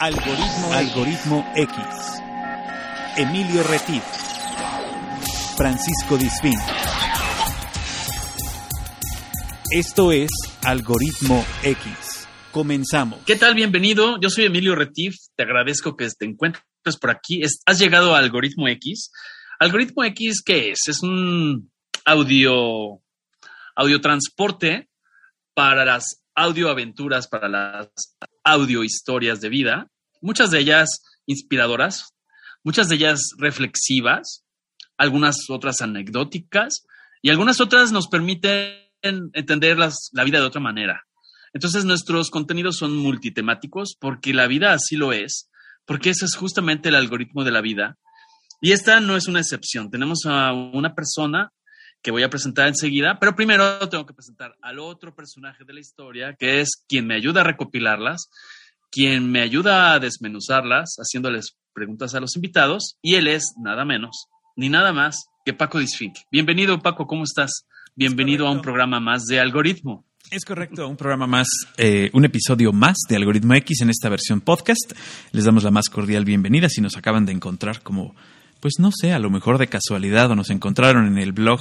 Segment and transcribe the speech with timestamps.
[0.00, 1.76] Algoritmo, Algoritmo X.
[3.16, 4.04] Emilio Retif.
[5.56, 6.54] Francisco Disfín.
[9.72, 10.30] Esto es
[10.64, 12.28] Algoritmo X.
[12.52, 13.18] Comenzamos.
[13.26, 13.56] ¿Qué tal?
[13.56, 14.20] Bienvenido.
[14.20, 15.16] Yo soy Emilio Retif.
[15.34, 17.42] Te agradezco que te encuentres por aquí.
[17.42, 19.10] Has llegado a Algoritmo X.
[19.58, 20.86] Algoritmo X, ¿qué es?
[20.86, 21.72] Es un
[22.04, 23.02] audio,
[23.74, 24.88] audio transporte
[25.54, 27.88] para las audioaventuras, para las
[28.50, 32.14] audio historias de vida, muchas de ellas inspiradoras,
[32.64, 34.44] muchas de ellas reflexivas,
[34.96, 36.84] algunas otras anecdóticas
[37.22, 41.04] y algunas otras nos permiten entender la vida de otra manera.
[41.52, 45.50] Entonces nuestros contenidos son multitemáticos porque la vida así lo es,
[45.86, 47.96] porque ese es justamente el algoritmo de la vida.
[48.60, 49.90] Y esta no es una excepción.
[49.90, 51.52] Tenemos a una persona
[52.02, 55.80] que voy a presentar enseguida, pero primero tengo que presentar al otro personaje de la
[55.80, 58.30] historia, que es quien me ayuda a recopilarlas,
[58.90, 64.26] quien me ayuda a desmenuzarlas, haciéndoles preguntas a los invitados, y él es nada menos,
[64.56, 66.16] ni nada más que Paco Disfink.
[66.30, 67.66] Bienvenido, Paco, ¿cómo estás?
[67.94, 70.04] Bienvenido a un programa más de algoritmo.
[70.30, 74.42] Es correcto, un programa más, eh, un episodio más de Algoritmo X en esta versión
[74.42, 74.92] podcast.
[75.32, 78.14] Les damos la más cordial bienvenida si nos acaban de encontrar como
[78.60, 81.60] pues no sé, a lo mejor de casualidad o nos encontraron en el blog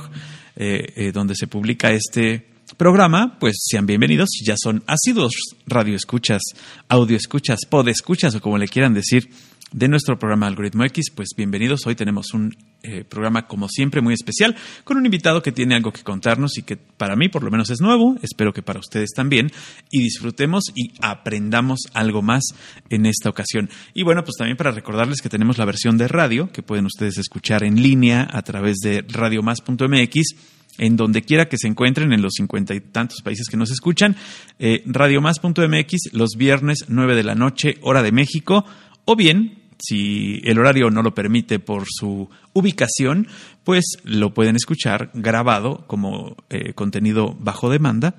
[0.55, 4.29] eh, eh, donde se publica este programa, pues sean bienvenidos.
[4.45, 5.33] Ya son ácidos
[5.65, 6.41] radioescuchas,
[6.89, 9.29] audioescuchas, podescuchas o como le quieran decir,
[9.71, 11.85] de nuestro programa Algoritmo X, pues bienvenidos.
[11.85, 15.91] Hoy tenemos un eh, programa, como siempre, muy especial, con un invitado que tiene algo
[15.91, 18.15] que contarnos y que para mí, por lo menos, es nuevo.
[18.21, 19.51] Espero que para ustedes también.
[19.91, 22.43] Y disfrutemos y aprendamos algo más
[22.89, 23.69] en esta ocasión.
[23.93, 27.17] Y bueno, pues también para recordarles que tenemos la versión de radio, que pueden ustedes
[27.17, 30.35] escuchar en línea a través de radiomás.mx
[30.77, 34.15] en donde quiera que se encuentren en los cincuenta y tantos países que nos escuchan,
[34.59, 38.63] eh, radiomás.mx los viernes 9 de la noche, hora de México,
[39.09, 43.27] o bien, si el horario no lo permite por su ubicación,
[43.63, 48.15] pues lo pueden escuchar grabado como eh, contenido bajo demanda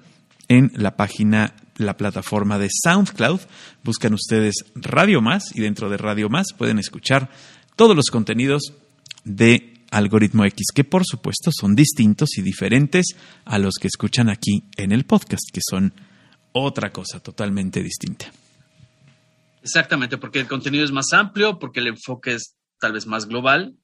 [0.48, 3.41] en la página, la plataforma de SoundCloud.
[3.84, 7.28] Buscan ustedes Radio Más y dentro de Radio Más pueden escuchar
[7.77, 8.72] todos los contenidos
[9.25, 14.65] de Algoritmo X, que por supuesto son distintos y diferentes a los que escuchan aquí
[14.78, 15.93] en el podcast, que son
[16.53, 18.32] otra cosa totalmente distinta.
[19.63, 23.75] Exactamente, porque el contenido es más amplio, porque el enfoque es tal vez más global,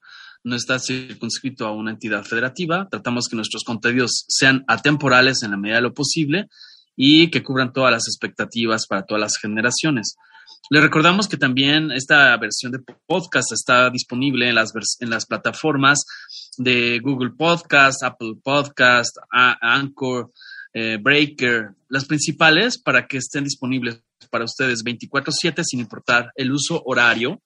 [0.44, 2.86] no está circunscrito a una entidad federativa.
[2.90, 6.48] Tratamos que nuestros contenidos sean atemporales en la medida de lo posible
[6.96, 10.16] y que cubran todas las expectativas para todas las generaciones.
[10.70, 16.04] Le recordamos que también esta versión de podcast está disponible en las, en las plataformas
[16.56, 20.30] de Google Podcast, Apple Podcast, Anchor,
[20.72, 26.82] eh, Breaker, las principales para que estén disponibles para ustedes 24/7 sin importar el uso
[26.84, 27.42] horario.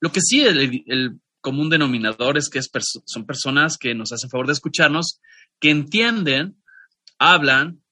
[0.00, 4.52] Lo que sí, el, común denominador es que son personas que nos hacen favor de
[4.52, 5.20] escucharnos,
[5.60, 6.56] que entienden,
[7.20, 7.82] hablan,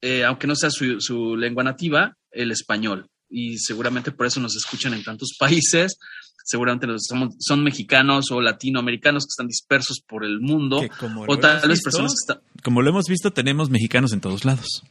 [0.00, 3.08] eh, aunque no sea su, lengua nativa, el español.
[3.30, 5.96] Y seguramente por eso nos escuchan en tantos países.
[6.44, 10.82] Seguramente son mexicanos o latinoamericanos que están dispersos por el mundo.
[11.28, 12.40] o tal vez personas que están.
[12.64, 14.82] Como lo hemos visto, tenemos mexicanos en todos lados.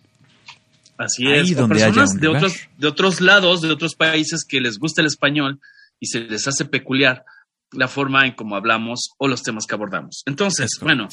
[0.97, 5.08] Así es, personas de otros, de otros lados, de otros países que les gusta el
[5.08, 5.59] español
[6.00, 7.24] y se les hace peculiar
[7.72, 10.24] la forma en cómo hablamos o los temas que abordamos.
[10.25, 11.07] Entonces, bueno,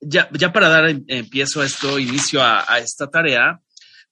[0.00, 3.60] ya, ya para dar empiezo a esto, inicio a, esta tarea,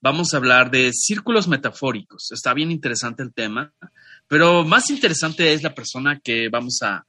[0.01, 2.33] vamos a hablar de círculos metafóricos.
[2.33, 3.73] Está bien interesante el tema,
[4.27, 7.05] pero más interesante es la persona que vamos a,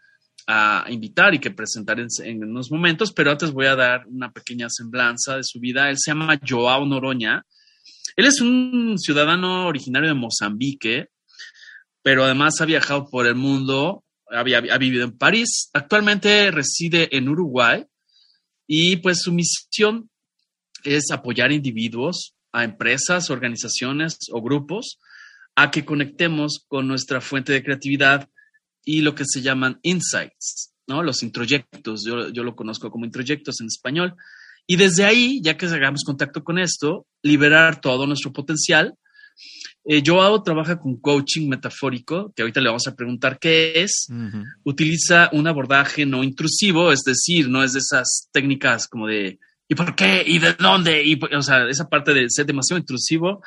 [0.88, 4.70] invitar y que presentar en, en, unos momentos, pero antes voy a dar una pequeña
[4.70, 5.90] semblanza de su vida.
[5.90, 7.44] Él se llama Joao Noroña
[8.18, 11.10] él es un ciudadano originario de Mozambique,
[12.02, 17.86] pero además ha viajado por el mundo, ha, vivido en París, actualmente reside en Uruguay
[18.66, 20.10] y pues su misión
[20.84, 25.00] es apoyar individuos, a empresas, organizaciones o grupos
[25.56, 28.30] a que conectemos con nuestra fuente de creatividad
[28.84, 31.04] y lo que se llaman insights, ¿no?
[31.04, 34.16] Los introyectos, yo, yo lo conozco como introyectos en español,
[34.68, 38.96] y desde ahí, ya que hagamos contacto con esto, liberar todo nuestro potencial.
[39.86, 44.08] Eh, Joao trabaja con coaching metafórico, que ahorita le vamos a preguntar qué es.
[44.66, 49.76] Utiliza un abordaje no intrusivo, es decir, no es de esas técnicas como de ¿y
[49.76, 50.24] por qué?
[50.28, 51.02] ¿y de dónde?
[51.02, 53.42] Y, o sea, esa parte de ser demasiado intrusivo.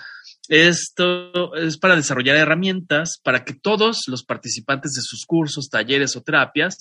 [0.49, 6.23] Esto es para desarrollar herramientas para que todos los participantes de sus cursos, talleres o
[6.23, 6.79] terapias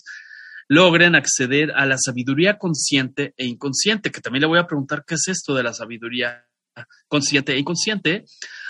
[0.69, 5.15] logren acceder a la sabiduría consciente e inconsciente, que también le voy a preguntar qué
[5.15, 6.45] es esto de la sabiduría
[7.07, 8.23] consciente e inconsciente,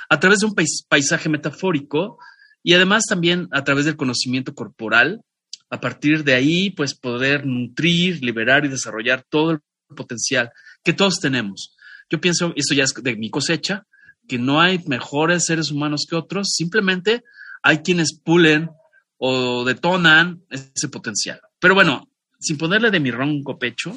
[0.10, 0.56] a través de un
[0.88, 2.18] paisaje metafórico
[2.64, 5.22] y además también a través del conocimiento corporal,
[5.70, 9.60] a partir de ahí, pues poder nutrir, liberar y desarrollar todo el
[9.96, 10.52] potencial
[10.84, 11.76] que todos tenemos.
[12.10, 13.86] Yo pienso, eso ya es de mi cosecha,
[14.28, 17.24] que no hay mejores seres humanos que otros, simplemente
[17.62, 18.70] hay quienes pulen
[19.18, 21.42] o detonan ese potencial.
[21.60, 22.10] Pero bueno,
[22.40, 23.96] sin ponerle de mi ronco pecho,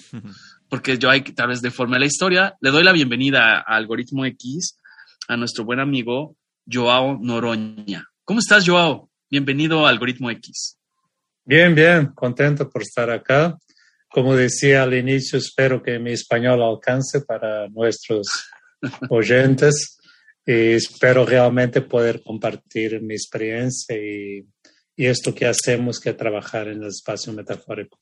[0.68, 4.78] porque yo hay tal vez deforme la historia, le doy la bienvenida a Algoritmo X
[5.28, 6.36] a nuestro buen amigo
[6.70, 8.08] Joao Noroña.
[8.24, 9.08] ¿Cómo estás, Joao?
[9.30, 10.76] Bienvenido a Algoritmo X.
[11.44, 13.56] Bien, bien, contento por estar acá.
[14.08, 18.26] Como decía al inicio, espero que mi español alcance para nuestros
[19.08, 19.98] oyentes
[20.44, 24.44] y espero realmente poder compartir mi experiencia y,
[24.96, 27.98] esto que hacemos, que trabajar en el espacio metafórico.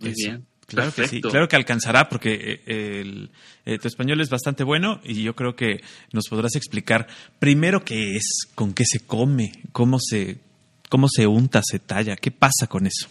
[0.00, 0.46] Muy bien.
[0.66, 3.30] Claro que sí, claro que alcanzará porque eh, el,
[3.64, 5.80] eh, tu español es bastante bueno y yo creo que
[6.12, 7.06] nos podrás explicar
[7.38, 10.36] primero qué es, con qué se come, cómo se,
[10.90, 13.08] cómo se unta, se talla, qué pasa con eso.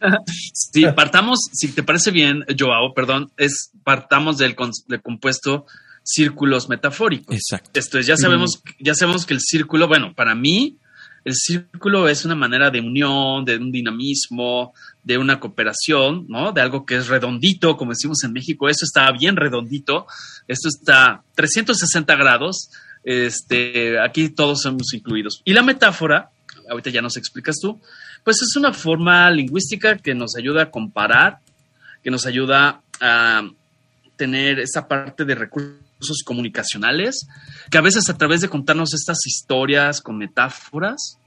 [0.52, 5.66] sí, partamos, si te parece bien, Joao, perdón, es partamos del, compuesto
[6.04, 7.34] círculos metafóricos.
[7.34, 7.70] Exacto.
[7.74, 10.78] Esto es, ya sabemos, ya sabemos que el círculo, bueno, para mí,
[11.28, 14.72] el círculo es una manera de unión, de un dinamismo,
[15.02, 16.52] de una cooperación, ¿no?
[16.52, 20.06] De algo que es redondito, como decimos en México, eso está bien redondito,
[20.46, 22.70] esto está 360 grados,
[23.04, 25.42] este, aquí todos somos incluidos.
[25.44, 26.30] Y la metáfora,
[26.70, 27.78] ahorita ya nos explicas tú,
[28.24, 31.40] pues es una forma lingüística que nos ayuda a comparar,
[32.02, 33.48] que nos ayuda a
[34.16, 35.87] tener esa parte de recursos
[36.24, 37.26] comunicacionales,
[37.70, 41.18] que a veces a través de contarnos estas historias con metáforas,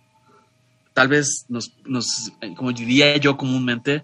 [0.94, 1.72] tal vez nos,
[2.56, 4.04] como diría yo comúnmente,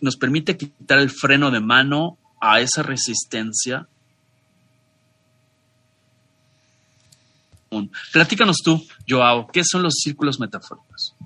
[0.00, 3.88] nos permite quitar el freno de mano a esa resistencia.
[8.12, 11.16] Platícanos tú, Joao, ¿qué son los círculos metafóricos?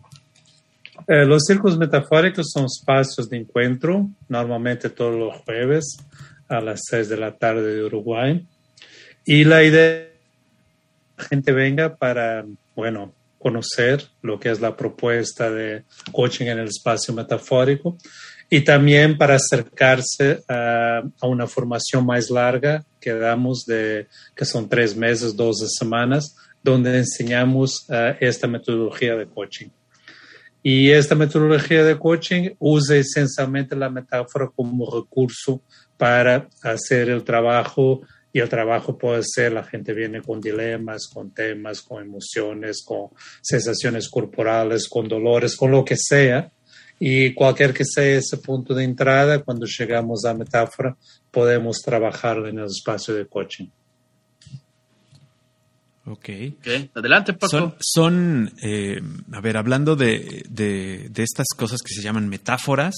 [1.07, 5.99] Eh, los círculos metafóricos son espacios de encuentro, normalmente todos los jueves
[6.49, 8.47] a las 6 de la tarde de Uruguay.
[9.31, 14.75] Y la idea es que la gente venga para, bueno, conocer lo que es la
[14.75, 17.99] propuesta de coaching en el espacio metafórico
[18.49, 24.97] y también para acercarse a, una formación más larga que damos de que son tres
[24.97, 26.35] meses, 12 semanas,
[26.65, 29.69] donde enseñamos uh, esta metodología de coaching.
[30.63, 35.61] Y esta metodología de coaching usa esencialmente la metáfora como recurso
[35.99, 38.01] para hacer el trabajo
[38.33, 43.09] y el trabajo puede ser, la gente viene con dilemas, con temas, con emociones, con
[43.41, 46.51] sensaciones corporales, con dolores, con lo que sea.
[47.01, 50.97] Y cualquier que sea ese punto de entrada, cuando llegamos a metáfora,
[51.31, 53.69] podemos trabajar en el espacio de coaching.
[56.11, 56.29] Ok.
[56.95, 57.77] Adelante, Paco.
[57.81, 59.01] Son, eh,
[59.33, 62.95] a ver, hablando de, de, estas cosas que se llaman metáforas,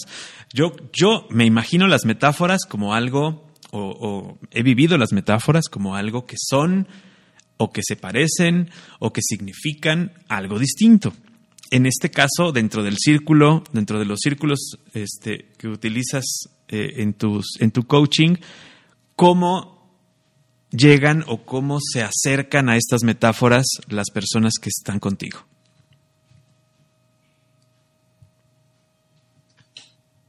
[0.52, 6.26] yo, yo me imagino las metáforas como algo, o, he vivido las metáforas como algo
[6.26, 6.88] que son,
[7.56, 11.12] o que se parecen, o que significan algo distinto.
[11.70, 16.24] En este caso, dentro del círculo, dentro de los círculos este, que utilizas
[16.68, 18.36] eh, en, tus, en tu coaching,
[19.14, 19.80] ¿cómo
[20.70, 25.40] llegan o cómo se acercan a estas metáforas las personas que están contigo?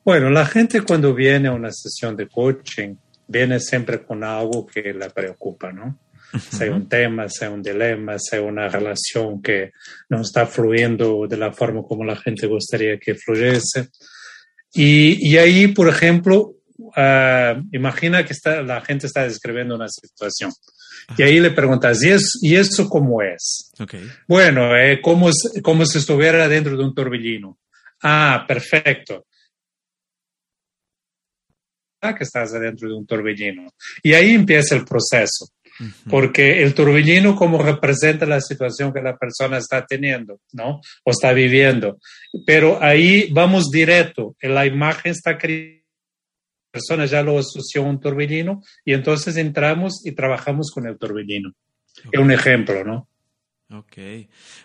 [0.03, 2.95] Bueno, la gente cuando viene a una sesión de coaching
[3.27, 5.99] viene siempre con algo que la preocupa, ¿no?
[6.39, 9.71] Sea un tema, sea un dilema, sea una relación que
[10.09, 13.89] no está fluyendo de la forma como la gente gustaría que fluyese.
[14.73, 20.51] Y, y ahí, por ejemplo, uh, imagina que está, la gente está describiendo una situación.
[21.17, 23.71] Y ahí le preguntas, ¿y, es, ¿y eso cómo es?
[23.77, 24.09] Okay.
[24.27, 25.29] Bueno, eh, como,
[25.61, 27.57] como si estuviera dentro de un torbellino.
[28.01, 29.25] Ah, perfecto.
[32.01, 33.71] Ah, que estás dentro de un torbellino.
[34.01, 35.47] Y ahí empieza el proceso.
[36.09, 40.79] Porque el torbellino como representa la situación que la persona está teniendo, ¿no?
[41.03, 41.97] O está viviendo.
[42.45, 44.35] Pero ahí vamos directo.
[44.41, 45.81] La imagen está creada
[46.71, 51.51] persona ya lo asoció a un torbellino y entonces entramos y trabajamos con el torbellino.
[52.11, 53.09] Es un ejemplo, ¿no?
[53.77, 53.97] Ok.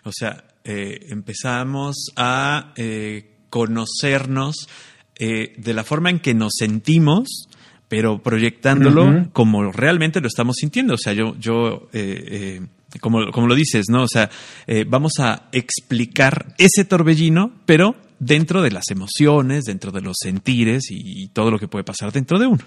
[0.03, 4.67] O sea, eh, empezamos a eh, conocernos
[5.19, 7.47] eh, de la forma en que nos sentimos,
[7.87, 10.95] pero proyectándolo como realmente lo estamos sintiendo.
[10.95, 11.87] O sea, yo, yo
[12.99, 14.03] como, como lo dices, ¿no?
[14.03, 14.29] O sea,
[14.87, 21.27] vamos a explicar ese torbellino, pero dentro de las emociones, dentro de los sentires y,
[21.29, 22.63] todo lo que puede pasar dentro de uno.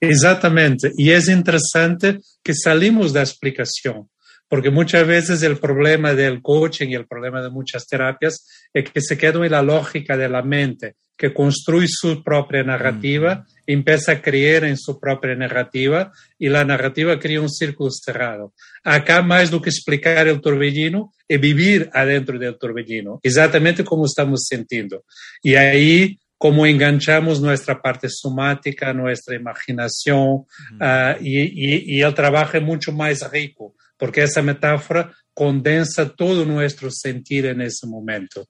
[0.00, 0.90] Exactamente.
[0.96, 4.08] Y es interesante que salimos de la explicación,
[4.48, 9.00] Porque muchas veces el problema del coaching y el problema de muchas terapias es que
[9.00, 14.22] se queda en la lógica de la mente, que construye su propia narrativa, empieza a
[14.22, 18.52] creer en su propia narrativa y la narrativa crea un círculo cerrado.
[18.82, 24.44] Acá más do que explicar el torbellino es vivir adentro del torbellino, exactamente como estamos
[24.48, 25.04] sintiendo.
[25.42, 30.44] Y ahí como enganchamos nuestra parte somática, nuestra imaginación,
[30.78, 36.44] uh, y, y, y, el trabajo es mucho más rico, porque esa metáfora condensa todo
[36.44, 38.46] nuestro sentir en ese momento.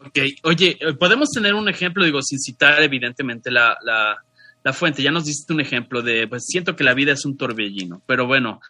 [0.00, 4.16] Ok, oye, podemos tener un ejemplo, digo, sin citar evidentemente la, la,
[4.62, 5.02] la fuente.
[5.02, 8.26] Ya nos diste un ejemplo de, pues siento que la vida es un torbellino, pero
[8.26, 8.60] bueno,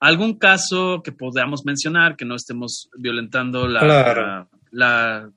[0.00, 5.30] algún caso que podamos mencionar, que no estemos violentando la, la, la,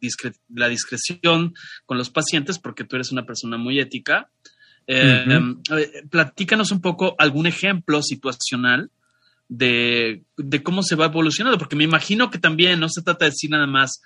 [0.50, 1.54] la, discreción
[1.86, 4.32] con los pacientes, porque tú eres una persona muy ética.
[4.88, 5.26] Eh,
[5.72, 8.92] eh, platícanos un poco algún ejemplo situacional
[9.50, 13.32] de, de, cómo se va evolucionando, porque me imagino que también no se trata de
[13.32, 14.02] decir nada más,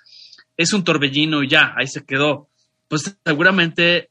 [0.56, 2.48] es un torbellino y ya, ahí se quedó.
[2.88, 4.10] Pues seguramente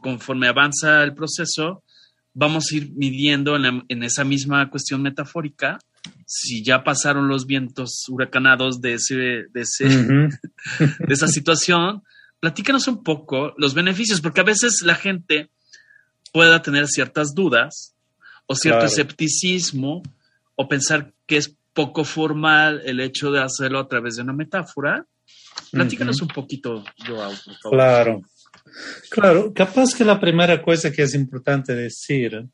[0.00, 1.82] conforme avanza el proceso,
[2.34, 5.78] vamos a ir midiendo en, esa misma cuestión metafórica
[6.26, 9.84] si ya pasaron los vientos huracanados de, ese, de, ese,
[10.78, 12.02] de esa situación.
[12.40, 15.50] Platícanos un poco los beneficios, porque a veces la gente
[16.32, 17.94] pueda tener ciertas dudas
[18.46, 20.02] o cierto escepticismo
[20.56, 25.06] o pensar que es poco formal el hecho de hacerlo a través de una metáfora
[25.70, 27.78] Platícanos un poquito, Joao, por favor.
[27.78, 28.22] Claro.
[29.10, 32.46] Claro, capaz que la primera cosa que es importante decir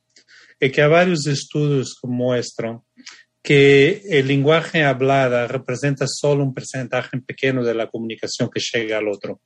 [0.58, 2.80] es que hay varios estudios que muestran
[3.42, 9.08] que el lenguaje hablada representa solo un porcentaje pequeño de la comunicación que llega al
[9.08, 9.40] otro.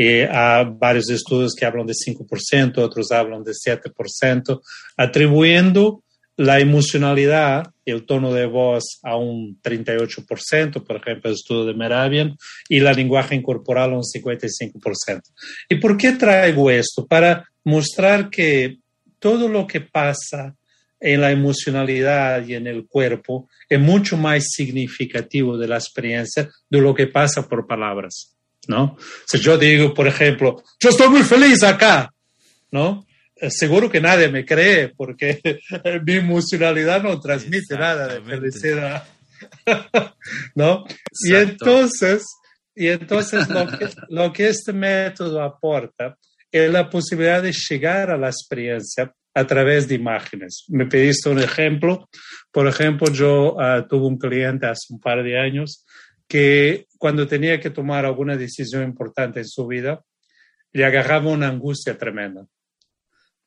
[0.00, 4.60] Y hay varios estudios que hablan de 5%, otros hablan de 7%,
[4.96, 6.04] atribuyendo
[6.36, 12.36] la emocionalidad, el tono de voz a un 38%, por ejemplo, el estudio de Meravian,
[12.68, 15.20] y la lenguaje corporal a un 55%.
[15.68, 17.04] ¿Y por qué traigo esto?
[17.04, 18.78] Para mostrar que
[19.18, 20.54] todo lo que pasa
[21.00, 26.80] en la emocionalidad y en el cuerpo es mucho más significativo de la experiencia de
[26.80, 28.37] lo que pasa por palabras,
[28.68, 28.96] ¿no?
[29.26, 32.12] Si yo digo, por ejemplo, yo estoy muy feliz acá,
[32.70, 33.04] ¿no?
[33.34, 35.40] Eh, seguro que nadie me cree porque
[36.06, 39.04] mi emocionalidad no transmite nada de felicidad.
[40.54, 40.84] ¿No?
[41.24, 42.24] Y entonces,
[42.74, 46.16] y entonces lo, que, lo que este método aporta
[46.50, 50.64] es la posibilidad de llegar a la experiencia a través de imágenes.
[50.68, 52.08] Me pediste un ejemplo.
[52.50, 55.84] Por ejemplo, yo uh, tuve un cliente hace un par de años
[56.26, 60.02] que cuando tenía que tomar alguna decisión importante en su vida,
[60.72, 62.46] le agarraba una angustia tremenda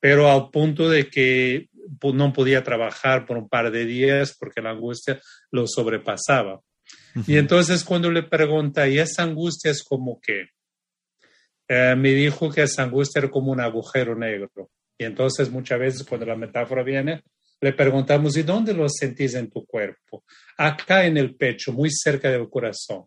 [0.02, 1.70] pero al punto de que
[2.02, 6.60] no podía trabajar por un par de días porque la angustia lo sobrepasaba.
[7.28, 10.48] Y entonces cuando le pregunta, ¿y esa angustia es como qué?
[11.68, 14.72] Eh, me dijo que esa angustia era como un agujero negro.
[14.98, 17.24] Y entonces muchas veces cuando la metáfora viene,
[17.62, 20.24] le preguntamos, ¿y dónde lo sentís en tu cuerpo?
[20.58, 23.06] Acá en el pecho, muy cerca del corazón.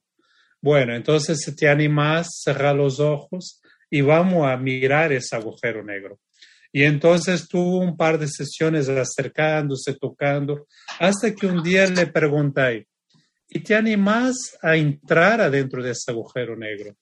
[0.64, 6.20] Bueno, entonces te animas, cerrar los ojos y vamos a mirar ese agujero negro.
[6.72, 10.66] Y entonces tuvo un par de sesiones acercándose, tocando,
[10.98, 12.86] hasta que un día le pregunté,
[13.46, 16.96] ¿y te animas a entrar adentro de ese agujero negro?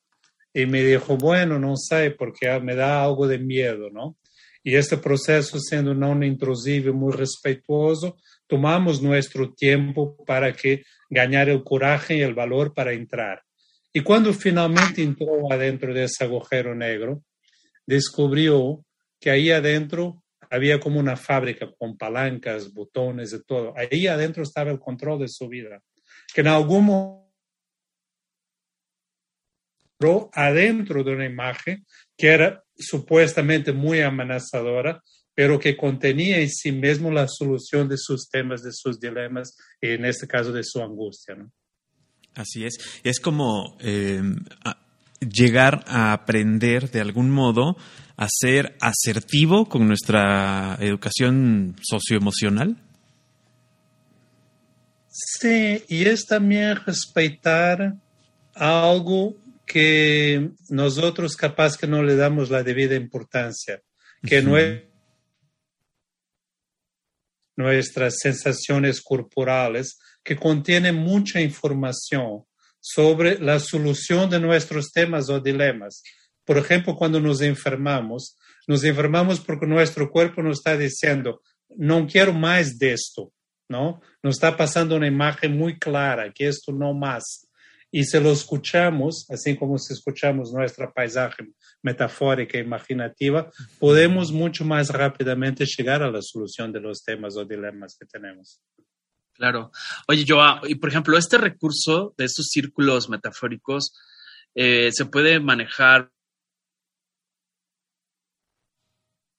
[0.53, 4.17] Y me dijo, bueno, no sé, porque me da algo de miedo, ¿no?
[4.65, 8.17] Y este proceso, siendo no intrusivo y muy respetuoso,
[8.49, 13.41] tomamos nuestro tiempo para que ganar el coraje y el valor para entrar.
[13.93, 17.23] Y cuando finalmente entró adentro de ese agujero negro,
[17.87, 18.85] descubrió
[19.21, 23.75] que ahí adentro había como una fábrica con palancas, botones y todo.
[23.77, 25.83] Ahí adentro estaba el control de su vida.
[26.35, 27.33] Que en algún momento
[30.33, 35.03] adentro de una imagen que era supuestamente muy amenazadora,
[35.35, 39.91] pero que contenía en sí mismo la solución de sus temas, de sus dilemas, y
[39.91, 41.37] en este caso de su angustia.
[42.35, 42.79] Así es.
[43.03, 44.23] Es como eh,
[45.21, 47.77] llegar a aprender de algún modo
[48.17, 52.77] a ser asertivo con nuestra educación socioemocional?
[55.09, 57.95] Sí, y es también respetar
[58.55, 59.37] algo
[59.67, 63.83] que nosotros capaz que no le damos la debida importancia,
[64.25, 64.85] que no es
[67.57, 72.45] nuestras sensaciones corporales, que contiene mucha información
[72.81, 76.03] sobre la solución de nuestros temas o dilemas.
[76.45, 78.37] Por ejemplo, cuando nos enfermamos,
[78.67, 81.43] nos enfermamos porque nuestro cuerpo nos está diciendo,
[81.77, 83.33] no quiero más de esto,
[83.69, 84.01] ¿no?
[84.23, 87.49] Nos está pasando una imagen muy clara, que esto no más.
[87.95, 91.45] Y si lo escuchamos, así como si escuchamos nuestra paisaje
[91.83, 97.45] metafórica e imaginativa, podemos mucho más rápidamente llegar a la solución de los temas o
[97.45, 98.63] dilemas que tenemos.
[99.43, 99.73] Claro.
[100.07, 103.93] Oye, yo, y por ejemplo, este recurso de estos círculos metafóricos
[104.55, 106.13] eh, se puede manejar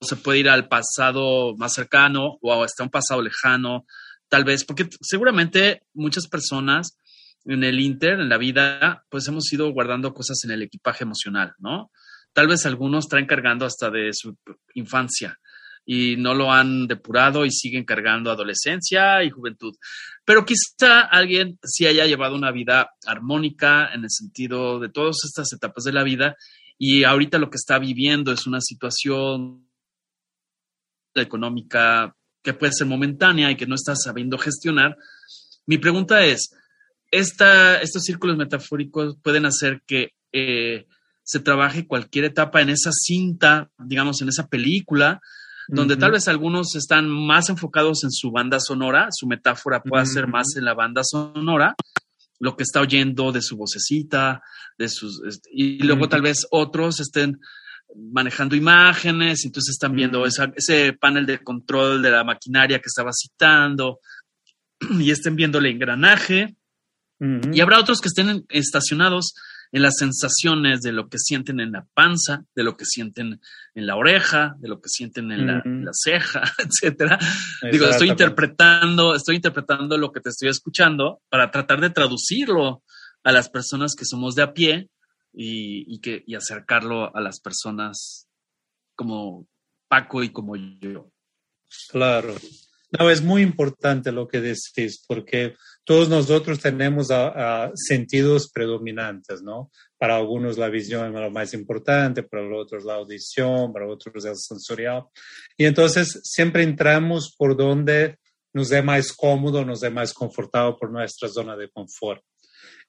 [0.01, 3.85] se puede ir al pasado más cercano o hasta un pasado lejano,
[4.27, 6.97] tal vez, porque seguramente muchas personas
[7.45, 11.53] en el Inter, en la vida, pues hemos ido guardando cosas en el equipaje emocional,
[11.59, 11.91] ¿no?
[12.33, 14.37] Tal vez algunos traen cargando hasta de su
[14.73, 15.39] infancia
[15.85, 19.73] y no lo han depurado y siguen cargando adolescencia y juventud.
[20.25, 25.51] Pero quizá alguien sí haya llevado una vida armónica en el sentido de todas estas
[25.53, 26.35] etapas de la vida
[26.77, 29.69] y ahorita lo que está viviendo es una situación
[31.15, 34.97] económica que puede ser momentánea y que no está sabiendo gestionar.
[35.65, 36.51] Mi pregunta es,
[37.11, 40.87] esta, estos círculos metafóricos pueden hacer que eh,
[41.23, 45.21] se trabaje cualquier etapa en esa cinta, digamos, en esa película,
[45.67, 50.27] donde tal vez algunos están más enfocados en su banda sonora, su metáfora puede ser
[50.27, 51.75] más en la banda sonora,
[52.39, 54.41] lo que está oyendo de su vocecita,
[54.77, 57.39] de sus, y luego tal vez otros estén
[58.11, 63.99] manejando imágenes, entonces están viendo ese panel de control de la maquinaria que estaba citando
[64.99, 66.55] y estén viendo el engranaje.
[67.53, 69.33] Y habrá otros que estén estacionados
[69.73, 73.41] en las sensaciones de lo que sienten en la panza, de lo que sienten
[73.73, 77.17] en la oreja, de lo que sienten en, la, ceja, etcétera.
[77.71, 82.83] Digo, estoy interpretando, estoy interpretando lo que te estoy escuchando para tratar de traducirlo
[83.23, 84.89] a las personas que somos de a pie
[85.33, 88.27] y, que, y acercarlo a las personas
[88.95, 89.47] como
[89.87, 91.09] Paco y como yo.
[91.89, 92.35] Claro.
[92.99, 97.07] No, es muy importante lo que decís, porque todos nosotros tenemos
[97.73, 99.71] sentidos predominantes, ¿no?
[99.97, 104.35] Para algunos la visión es lo más importante, para otros la audición, para otros el
[104.35, 105.05] sensorial.
[105.57, 108.19] Y entonces siempre entramos por donde
[108.53, 112.21] nos es más cómodo, nos es más confortable por nuestra zona de confort.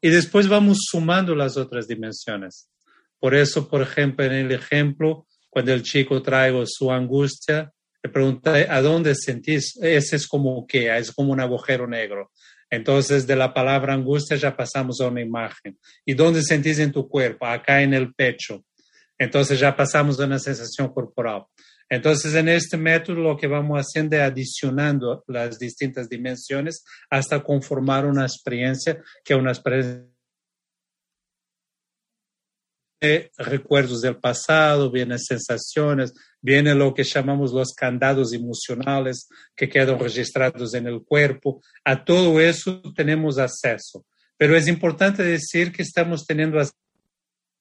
[0.02, 2.68] Y después vamos sumando las otras dimensiones.
[3.18, 7.72] Por eso, por ejemplo, en el ejemplo, cuando el chico trae su angustia,
[8.04, 9.78] le pregunta, ¿a dónde sentís?
[9.80, 12.30] Ese es como que, es como un agujero negro.
[12.68, 15.78] Entonces, de la palabra angustia ya pasamos a una imagen.
[16.04, 17.46] ¿Y dónde sentís en tu cuerpo?
[17.46, 18.62] Acá en el pecho.
[19.18, 21.44] Entonces ya pasamos a una sensación corporal.
[21.88, 28.04] Entonces, en este método lo que vamos haciendo es adicionando las distintas dimensiones hasta conformar
[28.04, 30.04] una experiencia que una experiencia
[33.36, 40.74] recuerdos del pasado, vienen sensaciones, viene lo que llamamos los candados emocionales que quedan registrados
[40.74, 41.60] en el cuerpo.
[41.84, 44.04] A todo eso tenemos acceso.
[44.36, 46.60] Pero es importante decir que estamos teniendo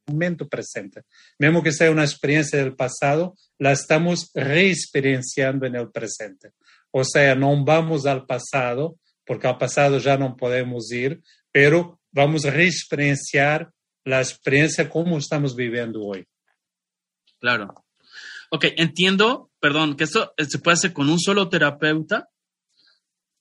[0.08, 1.02] momento presente.
[1.40, 6.52] Mesmo que sea una experiencia del pasado, la estamos reexperienciando en el presente.
[6.92, 12.46] O sea, no vamos al pasado, porque al pasado ya no podemos ir, pero vamos
[12.46, 13.72] a reexperienciar
[14.06, 16.26] la experiencia como estamos viviendo hoy.
[17.40, 17.86] Claro.
[18.50, 22.30] Ok, entiendo, perdón, que esto se puede hacer con un solo terapeuta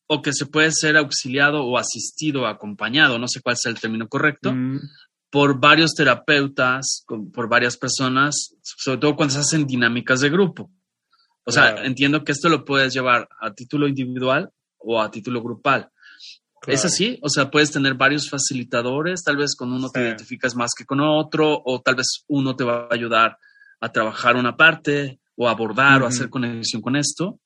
[0.07, 4.09] o que se puede ser auxiliado o asistido, acompañado, no sé cuál es el término
[4.09, 4.79] correcto, mm
[5.33, 10.71] por varios terapeutas, por varias personas, sobre todo cuando se hacen dinámicas de grupo.
[11.45, 15.91] O sea, entiendo que esto lo puedes llevar a título individual o a título grupal.
[16.67, 17.19] ¿Es así?
[17.23, 21.01] O sea, puedes tener varios facilitadores, tal vez con uno te identificas más que con
[21.01, 23.37] otro, o tal vez uno te va a ayudar
[23.81, 27.41] a trabajar una parte, o abordar o hacer conexión con esto.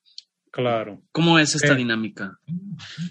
[0.51, 1.03] Claro.
[1.13, 2.39] ¿Cómo es esta dinámica?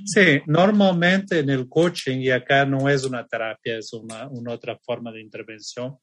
[0.03, 5.11] Sí, normalmente en el coaching, y acá no es una terapia, es una, otra forma
[5.11, 5.97] de intervención,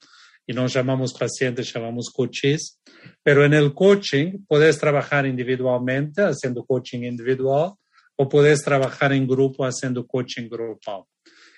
[0.47, 2.81] y no llamamos pacientes, llamamos coaches,
[3.23, 7.73] pero en el coaching puedes trabajar individualmente haciendo coaching individual
[8.16, 11.03] o puedes trabajar en grupo haciendo coaching grupal.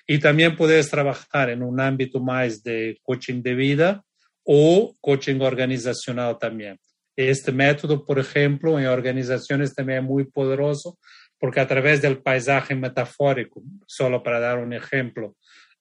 [0.07, 4.03] Y también puedes trabajar en un ámbito más de coaching de vida
[4.43, 6.79] o coaching organizacional también.
[7.15, 10.99] Este método, por ejemplo, en organizaciones también es muy poderoso
[11.39, 15.35] porque a través del paisaje metafórico, solo para dar un ejemplo,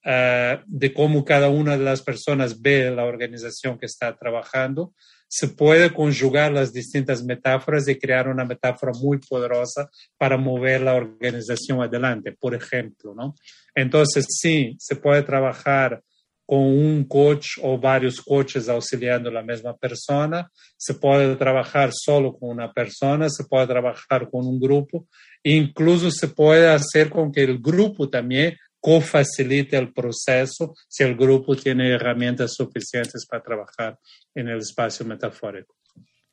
[0.04, 4.94] uh, de cómo cada una de las personas ve la organización que está trabajando,
[5.28, 10.94] se puede conjugar las distintas metáforas y crear una metáfora muy poderosa para mover la
[10.94, 13.34] organización adelante, por ejemplo, ¿no?
[13.74, 16.02] Entonces, sí, se puede trabajar
[16.46, 22.36] con un coach o varios coaches auxiliando a la misma persona, se puede trabajar solo
[22.36, 25.08] con una persona, se puede trabajar con un grupo,
[25.42, 31.56] incluso se puede hacer con que el grupo también co-facilite el proceso si el grupo
[31.56, 33.98] tiene herramientas suficientes para trabajar
[34.34, 35.74] en el espacio metafórico.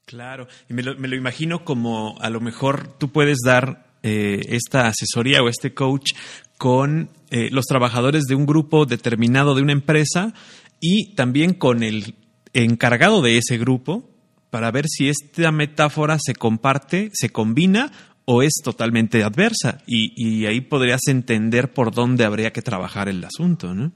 [0.05, 5.41] Claro, y me lo, imagino como a lo mejor tú puedes dar eh, esta asesoría
[5.41, 6.11] o este coach
[6.57, 10.33] con eh, los trabajadores de un grupo determinado de una empresa
[10.81, 12.15] y también con el
[12.51, 14.09] encargado de ese grupo
[14.49, 17.93] para ver si esta metáfora se comparte, se combina
[18.33, 19.83] o es totalmente adversa.
[19.85, 23.91] Y, ahí podrías entender por dónde habría que trabajar el asunto, ¿no?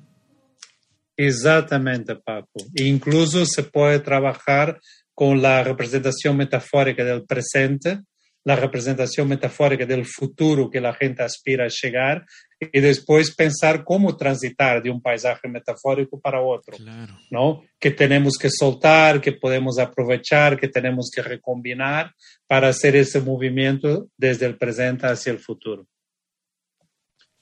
[1.15, 2.59] Exactamente, Paco.
[2.75, 4.81] Incluso se puede trabajar
[5.13, 8.01] con la representación metafórica del presente
[8.45, 12.25] la representación metafórica del futuro que la gente aspira a llegar
[12.59, 16.77] y después pensar cómo transitar de un paisaje metafórico para otro,
[17.31, 17.63] ¿no?
[17.79, 22.13] Que tenemos que soltar, que podemos aprovechar, que tenemos que recombinar
[22.45, 25.87] para hacer ese movimiento desde el presente hacia el futuro.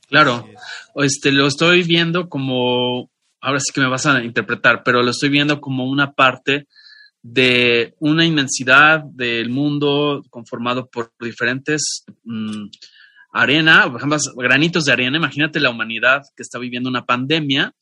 [0.08, 0.48] Claro,
[0.96, 3.10] este, lo estoy viendo como,
[3.42, 6.68] ahora sí que me vas a interpretar, pero lo estoy viendo como una parte
[7.24, 12.66] de una inmensidad del mundo conformado por diferentes mm,
[13.32, 15.18] arena, por ejemplo, granitos de arena.
[15.18, 17.74] Imagínate la humanidad que está viviendo una pandemia,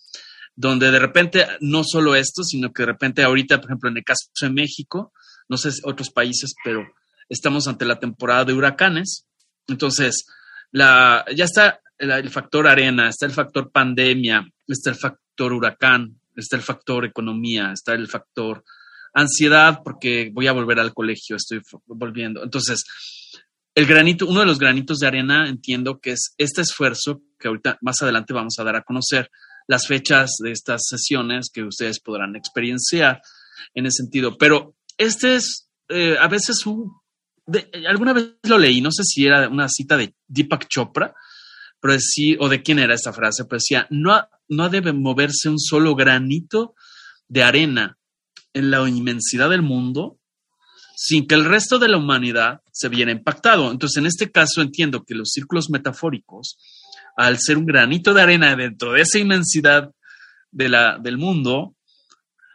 [0.55, 4.03] donde de repente no solo esto, sino que de repente ahorita, por ejemplo, en el
[4.03, 5.11] caso de México,
[5.49, 6.87] no sé otros países, pero
[7.27, 9.25] estamos ante la temporada de huracanes.
[9.67, 10.27] Entonces,
[10.71, 16.61] ya está el factor arena, está el factor pandemia, está el factor huracán, está el
[16.61, 18.63] factor economía, está el factor
[19.13, 22.43] ansiedad porque voy a volver al colegio, estoy volviendo.
[22.43, 22.83] Entonces,
[23.75, 27.77] el granito, uno de los granitos de arena, entiendo que es este esfuerzo que ahorita
[27.81, 29.29] más adelante vamos a dar a conocer
[29.67, 33.21] las fechas de estas sesiones que ustedes podrán experienciar
[33.73, 34.37] en ese sentido.
[34.37, 36.91] Pero este es eh, a veces un,
[37.87, 41.13] alguna vez lo leí, no sé si era una cita de Deepak Chopra,
[41.79, 45.59] pero sí, o de quién era esta frase, pero decía, no, no debe moverse un
[45.59, 46.75] solo granito
[47.27, 47.97] de arena
[48.53, 50.17] en la inmensidad del mundo
[51.03, 53.71] sin que el resto de la humanidad se viera impactado.
[53.71, 56.57] Entonces, en este caso entiendo que los círculos metafóricos,
[57.17, 59.89] al ser un granito de arena dentro de esa inmensidad
[60.51, 61.75] de la, del mundo,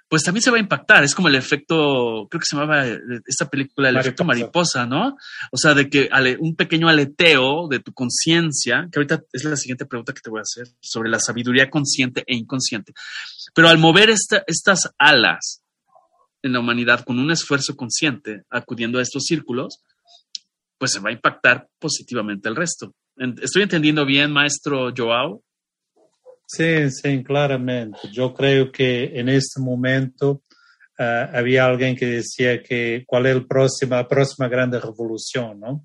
[0.09, 1.02] pues también se va a impactar.
[1.02, 5.16] Es como el efecto, creo que se llamaba eh, esta película, el efecto mariposa, ¿no?
[5.50, 9.87] O sea, de que un pequeño aleteo de tu conciencia, que ahorita es la siguiente
[9.87, 12.92] pregunta que te voy a hacer, sobre la sabiduría consciente e inconsciente.
[13.52, 15.64] Pero al mover estas alas
[16.42, 19.83] en la humanidad con un esfuerzo consciente acudiendo a estos círculos,
[20.79, 22.94] pues se va a impactar positivamente el resto.
[23.40, 25.42] ¿Estoy entendiendo bien, maestro Joao?
[26.46, 27.99] Sí, sí, claramente.
[28.12, 30.42] Yo creo que en este momento
[30.99, 35.85] ah, había alguien que decía que cuál es el próxima, la próxima gran revolución, ¿no?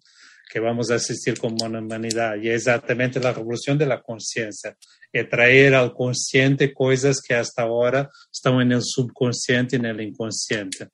[0.52, 4.76] Que vamos a asistir como humanidad, y es exactamente la revolución de la conciencia,
[5.14, 10.02] y traer al consciente cosas que hasta ahora están en el subconsciente y en el
[10.02, 10.90] inconsciente.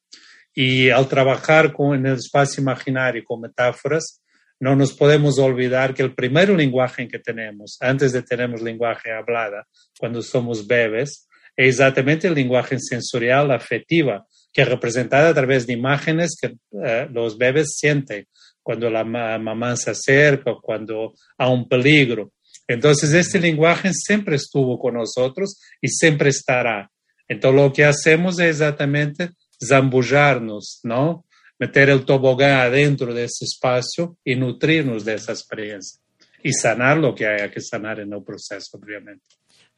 [0.53, 4.21] Y al trabajar con, en el espacio imaginario con metáforas,
[4.59, 9.67] no nos podemos olvidar que el primer lenguaje que tenemos, antes de tener lenguaje hablada,
[9.99, 15.73] cuando somos bebés, es exactamente el lenguaje sensorial afectiva, que es representada a través de
[15.73, 18.27] imágenes que eh, los bebés sienten
[18.67, 22.33] cuando la mamá se acerca, cuando hay un peligro.
[22.67, 26.91] Entonces, este lenguaje siempre estuvo con nosotros y siempre estará.
[27.29, 29.29] Entonces, lo que hacemos es exactamente
[29.65, 31.23] zambullarnos, ¿no?
[31.57, 36.01] Meter el tobogán adentro de ese espacio y nutrirnos de esa experiencia
[36.43, 39.23] y sanar lo que haya que sanar en el proceso, obviamente.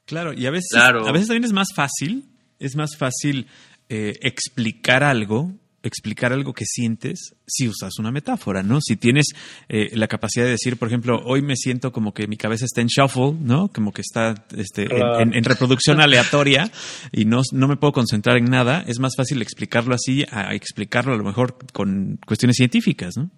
[0.06, 2.26] Claro, y a veces, a veces también es más fácil,
[2.58, 3.46] es más fácil
[3.88, 8.80] eh, explicar algo explicar algo que sientes si usas una metáfora, ¿no?
[8.82, 9.28] Si tienes
[9.70, 12.82] eh, la capacidad de decir, por ejemplo, hoy me siento como que mi cabeza está
[12.82, 13.70] en shuffle, ¿no?
[13.70, 16.72] Como que está este, en, reproducción aleatoria
[17.12, 21.14] y no, no me puedo concentrar en nada, es más fácil explicarlo así a explicarlo
[21.14, 23.30] a lo mejor con cuestiones científicas, ¿no?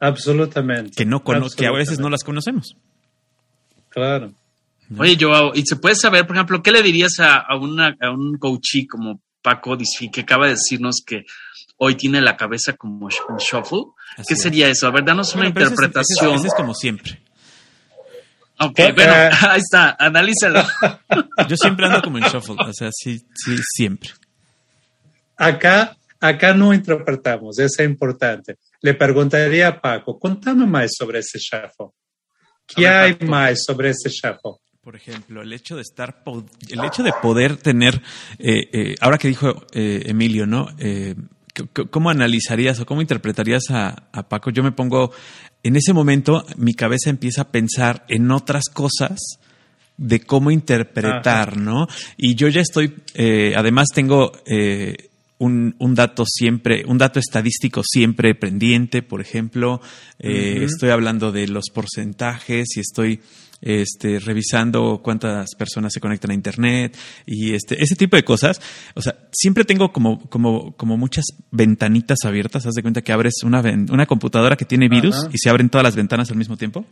[0.00, 0.96] Absolutamente.
[0.96, 2.76] Que, no que a veces no las conocemos.
[3.88, 4.32] Claro.
[4.98, 8.10] Oye, Joao, ¿y se puede saber, por ejemplo, qué le dirías a, a, una, a
[8.10, 9.76] un coachee como Paco
[10.12, 11.24] que acaba de decirnos que
[11.76, 13.86] hoy tiene la cabeza como un shuffle.
[14.26, 14.86] ¿Qué sería eso?
[14.86, 16.44] A ver, danos una interpretación.
[16.44, 17.20] es, como siempre.
[18.58, 19.12] Ok, bueno,
[19.48, 20.62] ahí está, analízalo.
[21.48, 24.10] Yo siempre ando como en shuffle, o sea, sí, sí, siempre.
[25.36, 28.58] Acá, acá no interpretamos, eso es importante.
[28.80, 31.88] Le preguntaría a Paco, contame más sobre ese shuffle.
[32.64, 34.61] ¿Qué hay más sobre ese shuffle?
[34.82, 36.24] Por ejemplo, el hecho de estar,
[36.68, 38.02] el hecho de poder tener,
[38.40, 40.70] eh, eh, ahora que dijo eh, Emilio, ¿no?
[41.90, 43.94] ¿Cómo analizarías o cómo interpretarías a,
[44.28, 44.50] Paco?
[44.50, 45.12] Yo me pongo,
[45.62, 49.20] en ese momento mi cabeza empieza a pensar en otras cosas
[49.98, 51.86] de cómo interpretar, ¿no?
[52.16, 52.92] Y yo ya estoy,
[53.54, 54.32] además tengo
[55.38, 59.80] un, un, dato siempre, un dato estadístico siempre pendiente, por ejemplo,
[60.18, 63.20] estoy hablando de los porcentajes y estoy
[63.62, 68.60] este, revisando cuántas personas se conectan a internet y este, ese tipo de cosas.
[68.94, 72.66] O sea, siempre tengo como, como, como muchas ventanitas abiertas.
[72.66, 75.84] Haz de cuenta que abres una, una computadora que tiene virus y se abren todas
[75.84, 76.84] las ventanas al mismo tiempo.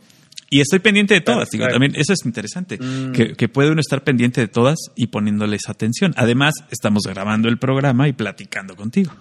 [0.49, 1.49] Y estoy pendiente de todas.
[1.49, 3.11] Digo, también eso es interesante, mm.
[3.11, 6.13] que, que, puede uno estar pendiente de todas y poniéndoles atención.
[6.17, 9.13] Además, estamos grabando el programa y platicando contigo.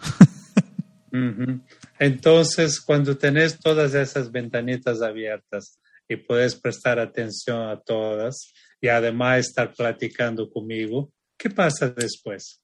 [1.98, 5.79] Entonces, cuando tenés todas esas ventanitas abiertas,
[6.10, 11.12] y puedes prestar atención a todas y además estar platicando conmigo.
[11.38, 12.60] ¿Qué pasa después?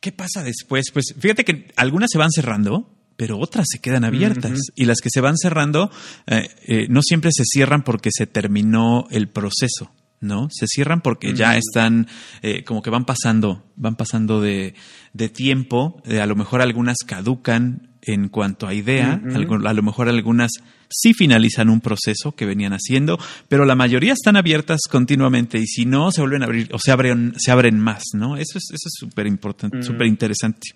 [0.00, 0.86] ¿Qué pasa después?
[0.92, 4.58] Pues fíjate que algunas se van cerrando, pero otras se quedan abiertas.
[4.74, 5.92] Y las que se van cerrando
[6.26, 9.94] eh, eh, no siempre se cierran porque se terminó el proceso.
[10.20, 10.48] ¿no?
[10.50, 12.08] Se cierran porque ya están,
[12.42, 14.74] eh, como que van pasando, van pasando de,
[15.12, 20.50] de tiempo, a lo mejor algunas caducan, en cuanto a idea, a lo mejor algunas
[20.88, 25.86] sí finalizan un proceso que venían haciendo, pero la mayoría están abiertas continuamente y si
[25.86, 28.36] no, se vuelven a abrir o se abren, se abren más, ¿no?
[28.36, 30.68] Eso es eso es súper importante, súper interesante.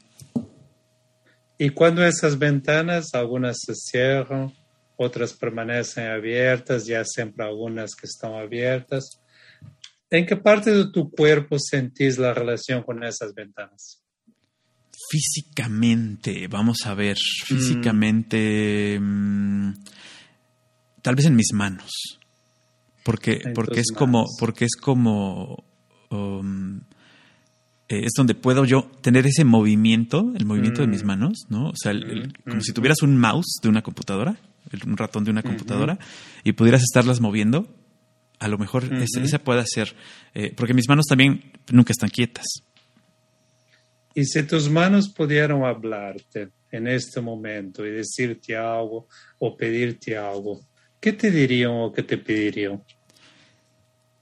[1.58, 4.52] Y cuando esas ventanas, algunas se cierran,
[4.96, 9.20] otras permanecen abiertas, ya siempre algunas que están abiertas,
[10.10, 14.05] ¿en qué parte de tu cuerpo sentís la relación con esas ventanas?
[15.08, 19.72] Físicamente, vamos a ver, físicamente, mm,
[21.02, 21.90] tal vez en mis manos,
[23.04, 25.64] porque, porque es como, porque es como,
[26.10, 26.80] um,
[27.88, 31.06] eh, es donde puedo yo tener ese movimiento, el movimiento de mis mm.
[31.06, 31.68] manos, ¿no?
[31.68, 31.92] O sea,
[32.48, 34.36] como si tuvieras un mouse de una computadora,
[34.84, 35.98] un ratón de una computadora,
[36.42, 37.72] y pudieras estarlas moviendo,
[38.38, 39.94] a lo mejor esa, puede ser,
[40.34, 42.44] eh, porque mis manos también nunca están quietas.
[44.16, 50.62] Y si tus manos pudieran hablarte en este momento y decirte algo o pedirte algo,
[50.98, 52.82] ¿qué te dirían o qué te pedirían?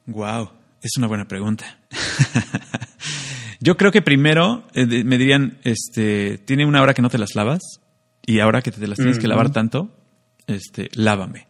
[0.06, 0.50] Wow,
[0.82, 1.78] es una buena pregunta.
[3.60, 7.36] Yo creo que primero eh, me dirían, este, tiene una hora que no te las
[7.36, 7.60] lavas
[8.26, 9.96] y ahora que te las tienes que lavar tanto,
[10.48, 11.46] este, lávame.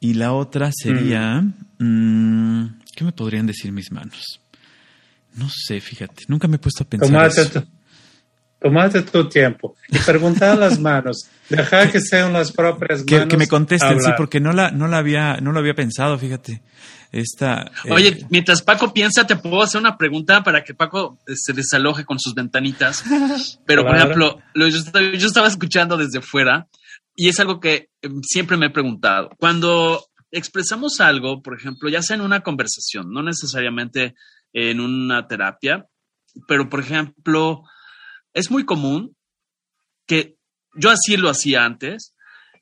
[0.00, 1.40] Y la otra sería,
[1.78, 4.40] mm, ¿qué me podrían decir mis manos?
[5.36, 7.28] No sé, fíjate, nunca me he puesto a pensar.
[7.28, 7.64] eso.
[8.66, 11.28] Tomate tu tiempo y preguntar a las manos.
[11.48, 13.28] Dejar que sean las propias manos.
[13.28, 16.62] Que, me contesten, sí, porque no la, no la había, no lo había pensado, fíjate.
[17.12, 21.52] Esta, eh, Oye, mientras Paco piensa, te puedo hacer una pregunta para que Paco se
[21.52, 23.04] desaloje con sus ventanitas.
[23.66, 26.66] Pero, por ejemplo, yo, yo estaba escuchando desde fuera
[27.14, 29.30] y es algo que em, siempre me he preguntado.
[29.38, 34.14] Cuando expresamos algo, por ejemplo, ya sea en una conversación, no necesariamente
[34.52, 35.86] en una terapia,
[36.46, 37.62] pero por ejemplo,
[38.36, 39.16] es muy común
[40.06, 40.36] que
[40.74, 42.14] yo así lo hacía antes.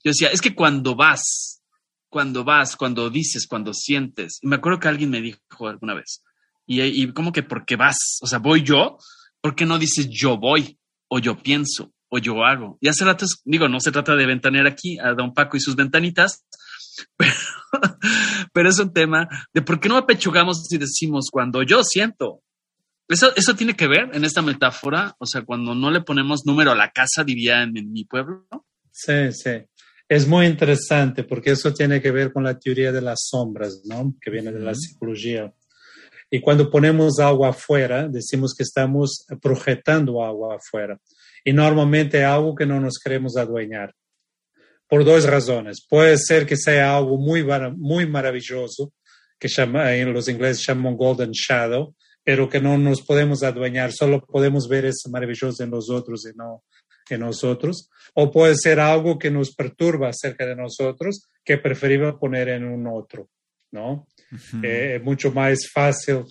[0.05, 1.63] Yo decía, es que cuando vas,
[2.09, 6.23] cuando vas, cuando dices, cuando sientes, y me acuerdo que alguien me dijo alguna vez,
[6.67, 8.99] y, como que porque vas, o sea, voy yo,
[9.41, 12.79] ¿por qué no dices yo voy, o yo pienso, o yo hago?
[12.81, 15.75] Y hace rato, digo, no se trata de ventanear aquí a don Paco y sus
[15.75, 16.47] ventanitas,
[17.17, 17.33] pero,
[18.53, 22.45] pero es un tema de por qué no apechugamos y decimos cuando yo siento,
[23.09, 26.73] eso, eso tiene que ver en esta metáfora, o sea, cuando no le ponemos número
[26.73, 28.47] a la casa, diría en, mi pueblo.
[28.91, 29.51] Sí, sí.
[30.09, 34.15] Es muy interesante porque eso tiene que ver con la teoría de las sombras, ¿no?
[34.21, 35.53] Que viene de la psicología.
[36.31, 40.99] Y cuando ponemos agua afuera, decimos que estamos proyectando agua afuera.
[41.45, 43.95] Y normalmente algo que no nos queremos adueñar.
[44.89, 45.85] Por dos razones.
[45.89, 47.45] Puede ser que sea algo muy,
[47.77, 48.93] muy maravilloso,
[49.39, 54.25] que llama, en los ingleses llaman golden shadow, pero que no nos podemos adueñar, solo
[54.25, 56.65] podemos ver eso maravilloso en los otros y no
[57.11, 57.91] en nosotros.
[58.15, 62.87] O puede ser algo que nos perturba acerca de nosotros, que preferimos poner en un
[62.87, 63.29] otro,
[63.73, 64.07] ¿no?
[64.63, 66.25] Eh, es mucho más fácil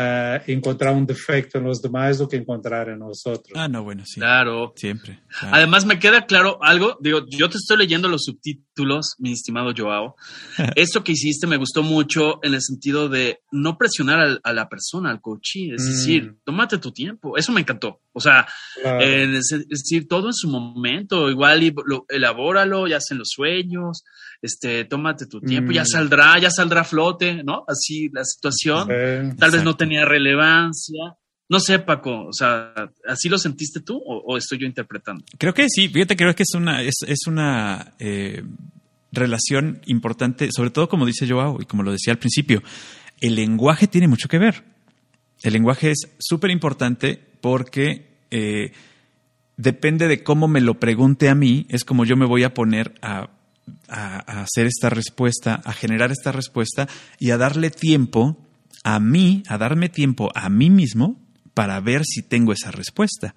[0.00, 3.52] eh, encontrar un defecto en los demás do que encontrar en nosotros.
[3.56, 4.20] Ah, no, bueno, sí.
[4.20, 4.72] Claro.
[4.76, 5.18] Siempre.
[5.40, 6.96] Además, me queda claro algo.
[7.00, 10.14] Digo, yo te estoy leyendo los subtítulos, mi estimado Joao.
[10.76, 15.10] Esto que hiciste me gustó mucho en el sentido de no presionar a la persona,
[15.10, 15.74] al coachee.
[15.74, 16.36] Es decir, mm.
[16.44, 17.36] tómate tu tiempo.
[17.36, 18.00] Eso me encantó.
[18.18, 18.46] O sea,
[19.00, 24.04] es, decir, todo en su momento, igual y lo, elabóralo, ya hacen los sueños,
[24.42, 25.86] este, tómate tu tiempo, ya mm.
[25.86, 27.64] saldrá, ya saldrá a flote, ¿no?
[27.66, 28.88] Así la situación,
[29.38, 31.14] tal vez no tenía relevancia.
[31.48, 32.74] No sé, Paco, o sea,
[33.06, 35.24] ¿así lo sentiste tú o, estoy yo interpretando?
[35.38, 38.42] Creo que sí, fíjate, creo que es una, es, es una eh,
[39.12, 42.62] relación importante, sobre todo como dice Joao y como lo decía al principio,
[43.20, 44.64] el lenguaje tiene mucho que ver.
[45.42, 48.72] El lenguaje es súper importante porque eh,
[49.56, 52.94] depende de cómo me lo pregunte a mí, es como yo me voy a poner
[53.02, 53.30] a,
[53.88, 56.88] hacer esta respuesta, a generar esta respuesta
[57.18, 58.38] y a darle tiempo
[58.82, 61.20] a mí, a darme tiempo a mí mismo
[61.52, 63.34] para ver si tengo esa respuesta.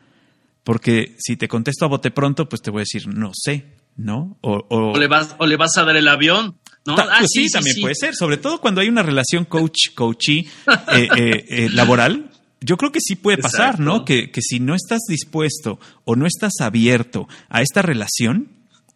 [0.64, 3.66] Porque si te contesto a bote pronto, pues te voy a decir, no sé,
[3.98, 4.38] ¿no?
[4.42, 6.58] O, le, vas, o le vas a dar el avión.
[6.86, 6.96] ¿No?
[6.98, 11.46] Ah, pues sí, también puede ser, sobre todo cuando hay una relación coach-coachee eh, eh,
[11.48, 12.31] eh, laboral.
[12.62, 14.06] Yo creo que sí puede pasar, ¿no?
[14.06, 18.50] Que, que, si no estás dispuesto o no estás abierto a esta relación,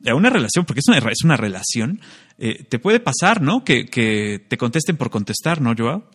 [0.06, 2.00] a una relación, porque es una, es una relación,
[2.38, 3.64] te puede pasar, ¿no?
[3.64, 6.08] Que, que te contesten por contestar, ¿no, Joao?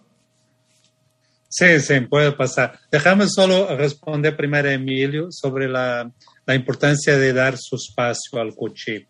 [1.49, 2.79] Sí, sí, puede pasar.
[2.93, 6.09] Déjame solo responder primero a Emilio sobre la,
[6.47, 9.09] la importancia de dar su espacio al coche.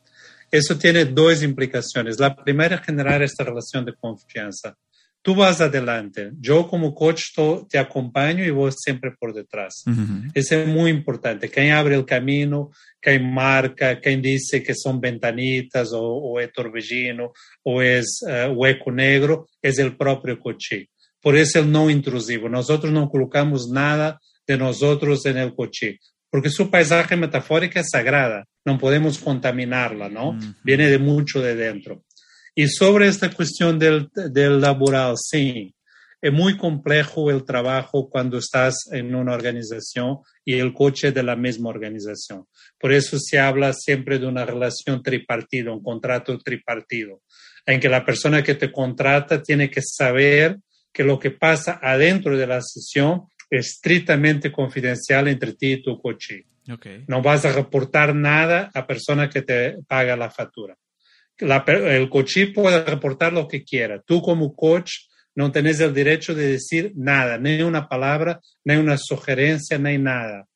[0.50, 2.18] Eso tiene dos implicaciones.
[2.18, 4.74] La primera es generar esta relación de confianza.
[5.22, 7.24] Tú vas adelante, yo como coach
[7.68, 9.85] te acompaño y vos siempre por detrás.
[10.33, 11.50] Eso es muy importante.
[11.50, 17.33] Quien abre el camino, quien marca, quien dice que son ventanitas o, es torbellino
[17.64, 20.88] o es eh, hueco negro, es el propio coche.
[21.20, 22.48] Por eso el no intrusivo.
[22.48, 25.98] Nosotros no colocamos nada de nosotros en el coche
[26.30, 30.38] porque su paisaje metafórico es sagrada, no podemos contaminarla, ¿no?
[30.62, 32.04] Viene de mucho de dentro.
[32.54, 35.74] Y sobre esta cuestión del, del laboral, sí,
[36.22, 41.34] es muy complejo el trabajo cuando estás en una organización y el coche de la
[41.34, 42.46] misma organización.
[42.78, 47.22] Por eso se habla siempre de una relación tripartida, un contrato tripartido,
[47.64, 50.58] en que la persona que te contrata tiene que saber
[50.92, 56.46] que lo que pasa adentro de la sesión estrictamente confidencial entre ti y tu coche.
[57.08, 60.76] No vas a reportar nada a persona que te paga la factura.
[61.40, 64.00] El coche puede reportar lo que quiera.
[64.03, 64.92] Tú como coach
[65.35, 70.46] no tenés el derecho de decir nada, ni una palabra, ni una sugerencia, ni nada.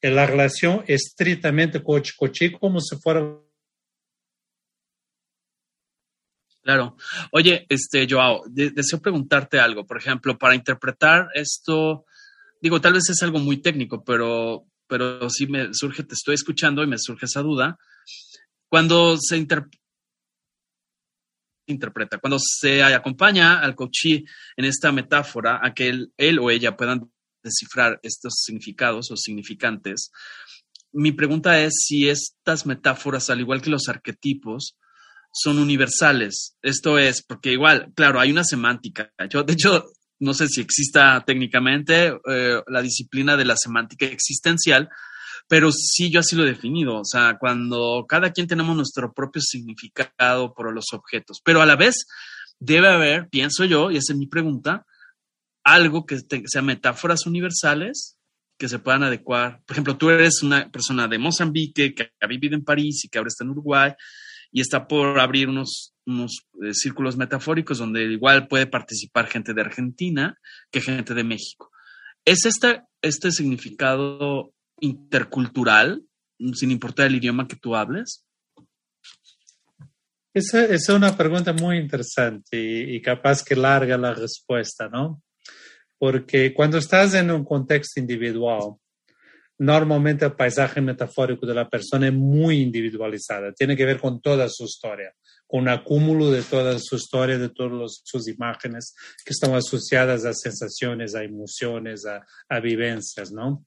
[0.00, 3.22] La relación estrictamente coach-coach como si fuera
[6.62, 6.96] Claro.
[7.32, 9.84] Oye, este, Joao, deseo preguntarte algo.
[9.84, 12.04] Por ejemplo, para interpretar esto,
[12.60, 16.84] digo, tal vez es algo muy técnico, pero, pero sí me surge, te estoy escuchando
[16.84, 17.78] y me surge esa duda.
[18.68, 19.36] Cuando se
[21.66, 24.24] interpreta, cuando se acompaña al coachí
[24.56, 27.10] en esta metáfora a que él, o ella puedan
[27.42, 30.10] descifrar estos significados o significantes,
[30.92, 34.76] mi pregunta es si estas metáforas, al igual que los arquetipos,
[35.32, 36.56] son universales.
[36.60, 39.10] Esto es, porque igual, claro, hay una semántica.
[39.30, 39.86] Yo, de hecho,
[40.20, 44.90] no sé si exista técnicamente eh, la disciplina de la semántica existencial,
[45.48, 49.42] pero sí yo así lo he definido, o sea, cuando cada quien tenemos nuestro propio
[49.42, 52.06] significado por los objetos, pero a la vez
[52.58, 54.86] debe haber, pienso yo, y esa es mi pregunta,
[55.64, 58.16] algo que sea metáforas universales
[58.58, 59.60] que se puedan adecuar.
[59.66, 63.18] Por ejemplo, tú eres una persona de Mozambique que ha vivido en París y que
[63.18, 63.92] ahora está en Uruguay
[64.52, 69.62] y está por abrir unos, unos eh, círculos metafóricos donde igual puede participar gente de
[69.62, 70.38] Argentina
[70.70, 71.70] que gente de México.
[72.24, 76.02] ¿Es este, este significado intercultural,
[76.54, 78.26] sin importar el idioma que tú hables?
[80.34, 85.22] Esa, es una pregunta muy interesante y, capaz que larga la respuesta, ¿no?
[85.98, 88.76] Porque cuando estás en un contexto individual,
[89.58, 94.48] normalmente el paisaje metafórico de la persona es muy individualizada, tiene que ver con toda
[94.48, 95.12] su historia,
[95.46, 100.32] con un acúmulo de toda su historia, de todas sus imágenes que están asociadas a
[100.32, 103.66] sensaciones, a emociones, a, a vivencias, ¿no?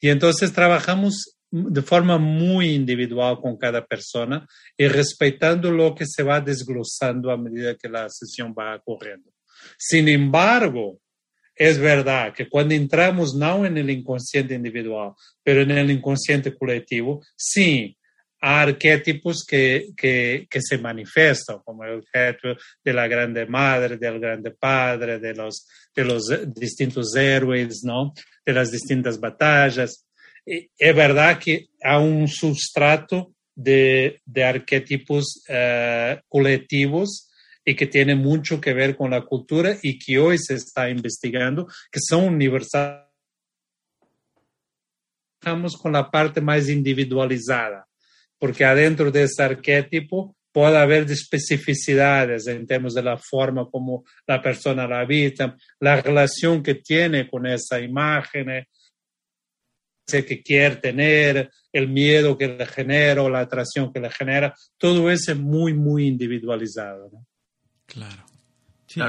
[0.00, 6.22] Y entonces trabajamos de forma muy individual con cada persona y respetando lo que se
[6.22, 9.30] va desglosando a medida que la sesión va ocurriendo.
[9.76, 11.00] Sin embargo,
[11.54, 17.22] es verdad que cuando entramos no en el inconsciente individual, pero en el inconsciente colectivo,
[17.36, 17.98] sí,
[18.40, 24.18] hay arquetipos que, que, que, se manifiestan, como el arquetipo de la grande madre, del
[24.18, 26.24] grande padre, de los, de los
[26.54, 28.12] distintos héroes, ¿no?
[28.44, 30.06] de las distintas batallas.
[30.44, 37.30] es verdad que hay un sustrato de, de arquetipos uh, colectivos
[37.64, 41.66] y que tiene mucho que ver con la cultura y que hoy se está investigando,
[41.90, 43.10] que son universales
[45.42, 47.88] Vamos con la parte más individualizada,
[48.40, 54.42] porque adentro de ese arquetipo puede haber especificidades en términos de la forma como la
[54.42, 58.66] persona la habita, la relación que tiene con esa imagen,
[60.06, 65.08] que quiere tener, el miedo que le genera o la atracción que le genera, todo
[65.08, 67.10] eso es muy, muy individualizado.
[67.86, 68.24] Claro.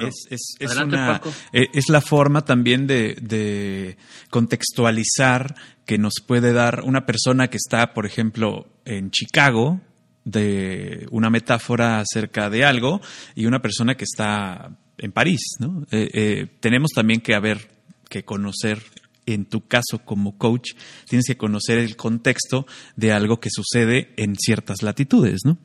[0.03, 3.97] Es, eh, es, la forma también de,
[4.29, 5.55] contextualizar
[5.88, 9.82] que nos puede dar una persona que está, por ejemplo, en Chicago,
[10.23, 13.01] de una metáfora acerca de algo,
[13.36, 15.41] y una persona que está en París.
[15.59, 15.84] ¿no?
[15.91, 17.69] Eh, eh, tenemos también que haber
[18.09, 18.82] que conocer
[19.25, 20.71] en tu caso como coach,
[21.07, 22.65] tienes que conocer el contexto
[22.95, 25.57] de algo que sucede en ciertas latitudes, ¿no?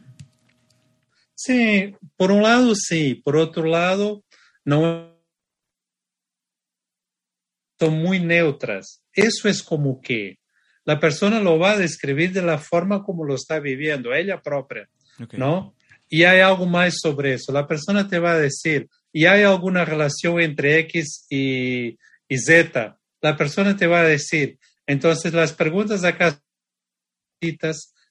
[1.34, 4.24] Sí, por un lado sí, por otro lado
[4.64, 5.16] no
[7.78, 9.02] son muy neutras.
[9.12, 10.38] Eso es como que
[10.86, 14.88] la persona lo va a describir de la forma como lo está viviendo, ella propia,
[15.32, 15.74] ¿no?
[16.08, 17.52] Y hay algo más sobre eso.
[17.52, 22.96] La persona te va a decir, ¿y hay alguna relación entre X y, y Z?
[23.20, 24.58] la persona te va a decir.
[24.86, 26.40] Entonces, las preguntas acá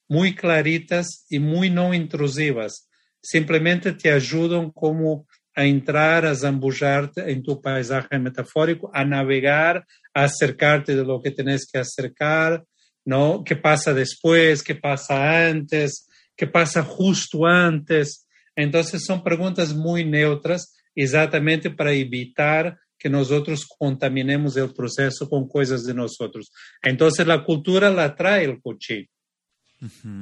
[0.08, 2.88] muy claritas y muy no intrusivas.
[3.22, 9.86] Simplemente te ayudan como a entrar, a zambullarte en tu paisaje metafórico, a navegar,
[10.24, 12.64] acercarte de lo que tienes que acercar,
[13.04, 13.44] ¿no?
[13.44, 14.62] ¿Qué pasa después?
[14.62, 16.08] ¿Qué pasa antes?
[16.34, 18.26] ¿Qué pasa justo antes?
[18.54, 25.84] Entonces son preguntas muy neutras exactamente para evitar que nosotros contaminemos el proceso con cosas
[25.84, 26.50] de nosotros.
[26.82, 29.10] Entonces la cultura la trae el coche.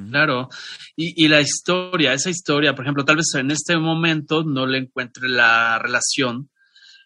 [0.09, 0.49] Claro,
[0.97, 5.29] y, la historia, esa historia, por ejemplo, tal vez en este momento no le encuentre
[5.29, 6.49] la relación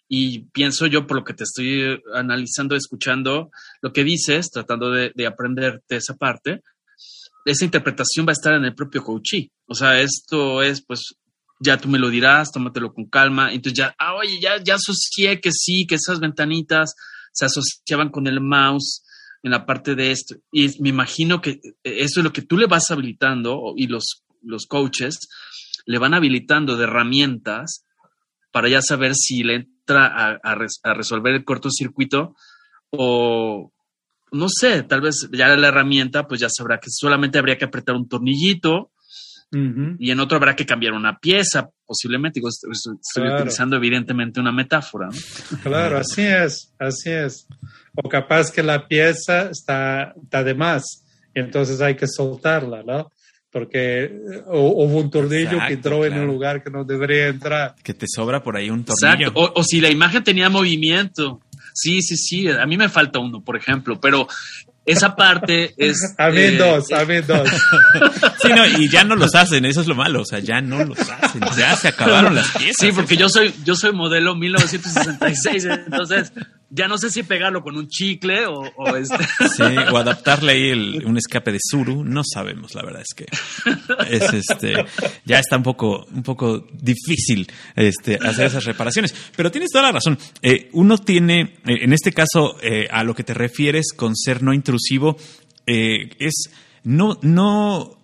[0.10, 3.52] y pienso yo, por lo que te estoy analizando, escuchando
[3.82, 6.64] lo que dices, tratando de, de aprenderte esa parte,
[7.46, 9.52] esa interpretación va a estar en el propio coachí.
[9.68, 11.16] O sea, esto es pues
[11.60, 13.54] ya tú me lo dirás, tómatelo con calma.
[13.54, 16.96] Entonces ya, ah, oye, ya, ya asocié que sí, que esas ventanitas
[17.32, 19.04] se asociaban con el mouse
[19.44, 20.36] en la parte de esto.
[20.52, 24.66] Y me imagino que eso es lo que tú le vas habilitando y los, los
[24.66, 25.20] coaches
[25.86, 27.86] le van habilitando de herramientas
[28.52, 32.36] para ya saber si le a, a resolver el cortocircuito
[32.92, 33.72] o,
[34.32, 37.96] no sé, tal vez ya la herramienta pues ya sabrá que solamente habría que apretar
[37.96, 38.92] un tornillito
[39.52, 42.40] y en otro habrá que cambiar una pieza, posiblemente.
[42.40, 45.10] estoy utilizando evidentemente una metáfora.
[45.64, 47.48] Claro, así es, así es.
[47.96, 53.12] O capaz que la pieza está, está de más, y entonces hay que soltarla, ¿no?
[53.52, 57.76] Porque eh, hubo un tornillo que entró en un lugar que no debería entrar.
[57.84, 59.30] Que te sobra por ahí un tornillo.
[59.30, 59.40] Exacto.
[59.40, 61.42] O, o si la imagen tenía movimiento.
[61.74, 62.48] Sí, sí, sí.
[62.50, 64.28] A mí me falta uno, por ejemplo, pero
[64.86, 66.16] esa parte es.
[66.18, 67.50] A mí eh, dos, a mí dos.
[68.42, 70.84] Sí, no, y ya no los hacen, eso es lo malo, o sea, ya no
[70.86, 72.76] los hacen, ya se acabaron las piezas.
[72.80, 76.32] Sí, porque yo soy, yo soy modelo 1966, entonces
[76.72, 79.18] ya no sé si pegarlo con un chicle o, este.
[79.92, 80.72] O adaptarle ahí
[81.04, 83.26] un escape de Suru, no sabemos, la verdad es que
[84.10, 84.74] es este,
[85.26, 89.14] ya está un poco, un poco difícil este, hacer esas reparaciones.
[89.36, 90.18] Pero tienes toda la razón.
[90.42, 94.44] Eh, uno tiene, eh, en este caso, eh, a lo que te refieres con ser
[94.44, 95.18] no intrusivo,
[95.66, 96.50] es
[96.84, 98.00] no, no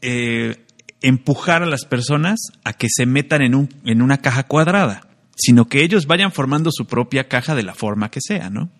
[0.00, 5.09] empujar a las personas a que se metan en, un, en una caja cuadrada
[5.40, 8.70] sino que ellos vayan formando su propia caja de la forma que sea, ¿no?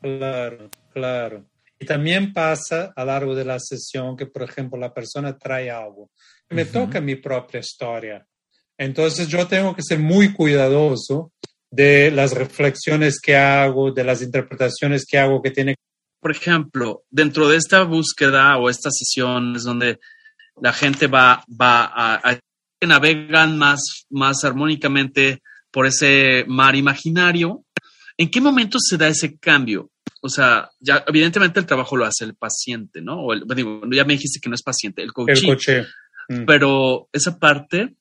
[0.00, 1.44] Claro, claro.
[1.78, 5.70] Y también pasa a lo largo de la sesión que, por ejemplo, la persona trae
[5.70, 6.10] algo.
[6.48, 8.26] Me toca mi propia historia.
[8.78, 11.32] Entonces yo tengo que ser muy cuidadoso
[11.70, 15.74] de las reflexiones que hago, de las interpretaciones que hago que tiene.
[16.20, 19.98] Por ejemplo, dentro de esta búsqueda o estas sesiones donde
[20.60, 22.38] la gente va, va a
[22.86, 27.64] que navegan más, más armónicamente por ese mar imaginario,
[28.16, 29.90] ¿en qué momento se da ese cambio?
[30.22, 33.26] O sea, ya evidentemente el trabajo lo hace el paciente, ¿no?
[33.26, 35.42] O digo, ya me dijiste que no es paciente, el coach.
[35.42, 35.86] El coche.
[36.28, 36.44] Mm.
[36.46, 37.96] Pero esa parte,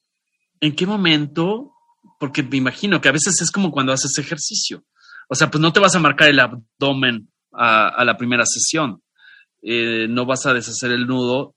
[0.61, 1.71] ¿en qué momento?
[2.19, 4.83] Porque me imagino que a veces es como cuando haces ejercicio.
[5.27, 9.01] O sea, pues no te vas a marcar el abdomen a, la primera sesión.
[9.61, 11.55] Eh, no vas a deshacer el nudo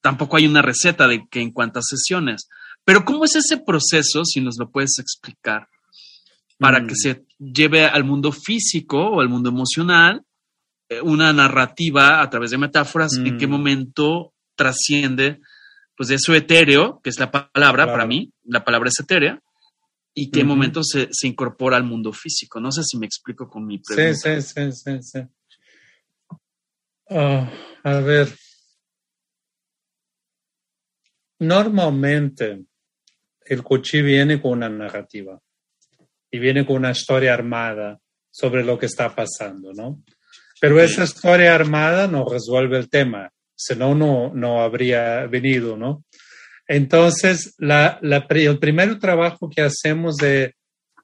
[0.00, 2.48] tampoco hay una receta de que en cuántas sesiones.
[2.88, 5.68] Pero ¿cómo es ese proceso, si nos lo puedes explicar,
[6.56, 6.96] para que mm.
[6.96, 10.24] se lleve al mundo físico o al mundo emocional
[10.88, 13.12] eh, una narrativa a través de metáforas?
[13.18, 13.50] ¿En qué mm.
[13.50, 15.38] momento trasciende
[15.98, 19.38] pues de eso etéreo, que es la palabra para mí, la palabra es etérea,
[20.14, 22.58] y qué momento se, incorpora al mundo físico?
[22.58, 24.14] No sé si me explico con mi pregunta.
[24.14, 25.20] Sí, sí, sí, sí.
[27.10, 27.50] Ah,
[27.84, 28.34] a ver,
[31.38, 32.67] normalmente
[33.48, 35.40] el coche viene con una narrativa
[36.30, 37.98] y viene con una historia armada
[38.30, 40.02] sobre lo que está pasando, ¿no?
[40.60, 46.04] Pero esa historia armada no resuelve el tema, si no, no habría venido, ¿no?
[46.66, 50.52] Entonces, la, el primer trabajo que hacemos es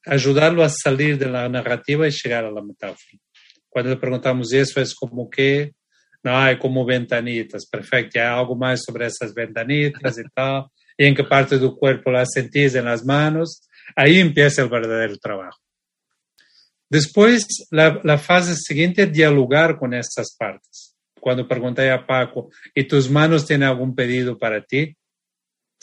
[0.05, 3.19] ayudarlo a salir de la narrativa y llegar a la metáfora.
[3.69, 5.73] Cuando le preguntamos eso, es como que,
[6.23, 10.67] no, hay como ventanitas, perfecto, hay algo más sobre esas ventanitas y tal,
[10.97, 15.17] y en qué parte del cuerpo las sentís en las manos, ahí empieza el verdadero
[15.19, 15.59] trabajo.
[16.89, 20.95] Después, la, fase siguiente es dialogar con estas partes.
[21.19, 24.97] Cuando pregunté a Paco, ¿y tus manos tienen algún pedido para ti?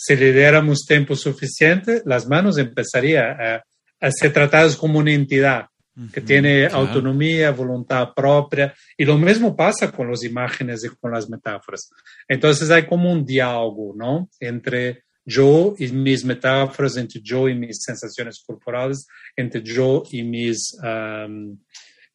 [0.04, 3.64] si le diéramos tiempo suficiente, las manos empezarían a,
[4.10, 5.68] ser tratadas como una entidad
[6.12, 11.30] que tiene autonomía, voluntad propia, y lo mismo pasa con las imágenes y con las
[11.30, 11.90] metáforas.
[12.28, 14.30] Entonces hay como un diálogo, ¿no?
[14.40, 20.78] Entre yo y mis metáforas, entre yo y mis sensaciones corporales, entre yo y mis,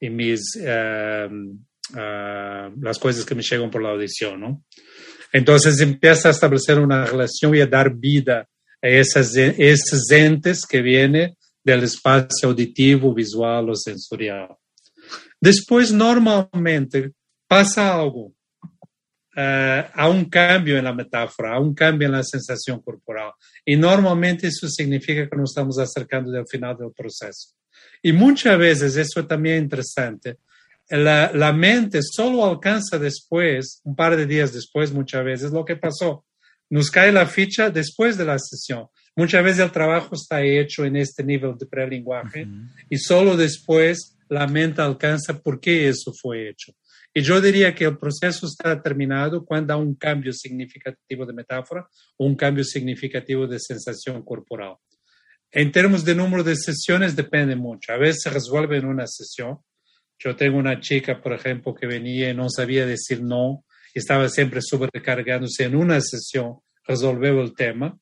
[0.00, 1.28] y mis ah,
[2.80, 4.64] las cosas que me llegan por la audición, ¿no?
[5.32, 8.48] Entonces empieza a establecer una relación y a dar vida
[8.82, 11.36] a esas, esos entes que vienen
[11.66, 14.56] del espacio auditivo, visual o sensorial.
[15.40, 17.10] Después, normalmente,
[17.48, 18.32] pasa algo.
[19.38, 23.32] Uh, a un cambio en la metáfora, a un cambio en la sensación corporal.
[23.66, 27.50] Y normalmente eso significa que nos estamos acercando del final del proceso.
[28.00, 30.38] Y muchas veces, eso también es interesante,
[30.88, 35.76] la, la, mente solo alcanza después, un par de días después, muchas veces, lo que
[35.76, 36.24] pasó.
[36.70, 38.86] Nos cae la ficha después de la sesión.
[39.16, 42.46] Muchas veces el trabajo está hecho en este nivel de prelenguaje
[42.90, 46.72] y solo después la mente alcanza por qué eso fue hecho.
[47.14, 51.88] Y yo diría que el proceso está terminado cuando hay un cambio significativo de metáfora
[52.18, 54.74] o un cambio significativo de sensación corporal.
[55.50, 57.94] En términos de número de sesiones depende mucho.
[57.94, 59.60] A veces se resuelve en una sesión,
[60.18, 63.64] yo tengo una chica, por ejemplo, que venía y no sabía decir no,
[63.94, 67.98] estaba siempre sobrecargándose en una sesión, resolvió el tema,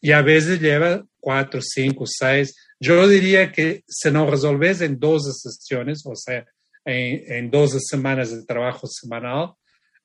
[0.00, 2.54] y a veces lleva cuatro, cinco, seis.
[2.80, 6.46] Yo diría que si no resolves en dos sesiones, o sea,
[6.84, 9.54] en, en dos semanas de trabajo semanal,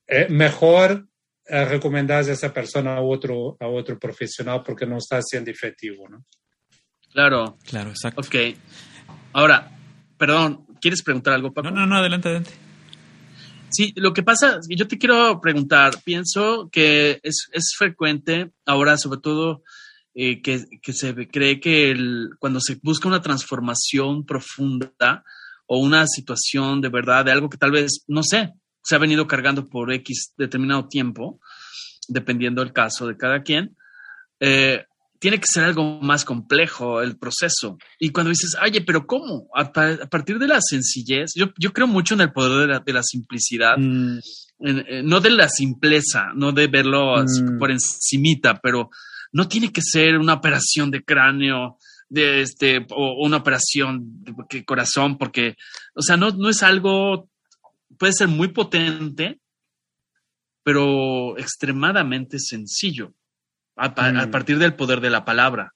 [0.08, 1.08] eh, mejor
[1.46, 6.10] eh, recomendar a esa persona a otro, a otro profesional porque no está siendo efectivo,
[6.10, 6.26] ¿no?
[7.12, 7.58] Claro.
[7.66, 8.22] Claro, exacto.
[8.22, 8.58] Ok.
[9.34, 9.72] Ahora,
[10.18, 11.72] perdón, ¿Quieres preguntar algo, Paco?
[11.72, 12.52] No, no, no, adelante, adelante.
[13.70, 19.64] Sí, lo que pasa, yo te quiero preguntar, pienso que es, frecuente ahora, sobre todo,
[20.16, 25.24] eh, que, se cree que el, cuando se busca una transformación profunda
[25.66, 28.54] o una situación de verdad, de algo que tal vez, no sé,
[28.84, 31.40] se ha venido cargando por X determinado tiempo,
[32.08, 33.76] dependiendo del caso de cada quien,
[34.40, 34.86] eh,
[35.18, 37.78] tiene que ser algo más complejo el proceso.
[37.98, 39.48] Y cuando dices, oye, pero ¿cómo?
[39.56, 43.78] A, partir de la sencillez, yo, yo, creo mucho en el poder de la, simplicidad,
[43.78, 44.20] mm.
[45.06, 47.58] no de la simpleza, no de verlo mm.
[47.58, 48.90] por encimita, pero
[49.34, 51.78] no tiene que ser una operación de cráneo,
[52.08, 55.56] de este, o una operación de corazón, porque,
[55.96, 57.30] o sea, no, no es algo,
[57.98, 59.40] puede ser muy potente,
[60.64, 63.14] pero extremadamente sencillo
[63.76, 64.32] a, mm.
[64.32, 65.74] partir del poder de la palabra.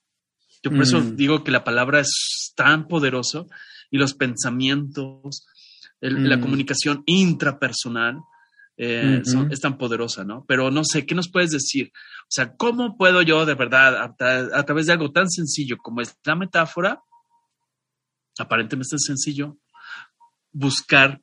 [0.62, 1.16] Yo por eso mm.
[1.16, 3.48] digo que la palabra es tan poderoso
[3.90, 5.48] y los pensamientos,
[6.00, 6.42] la mm.
[6.42, 8.20] comunicación intrapersonal
[8.78, 10.46] eh, es tan poderosa, ¿no?
[10.48, 11.92] Pero no sé, ¿qué nos puedes decir?
[12.22, 16.36] O sea, ¿cómo puedo yo de verdad, a, través de algo tan sencillo como esta
[16.36, 17.02] metáfora,
[18.38, 19.58] aparentemente es sencillo,
[20.52, 21.22] buscar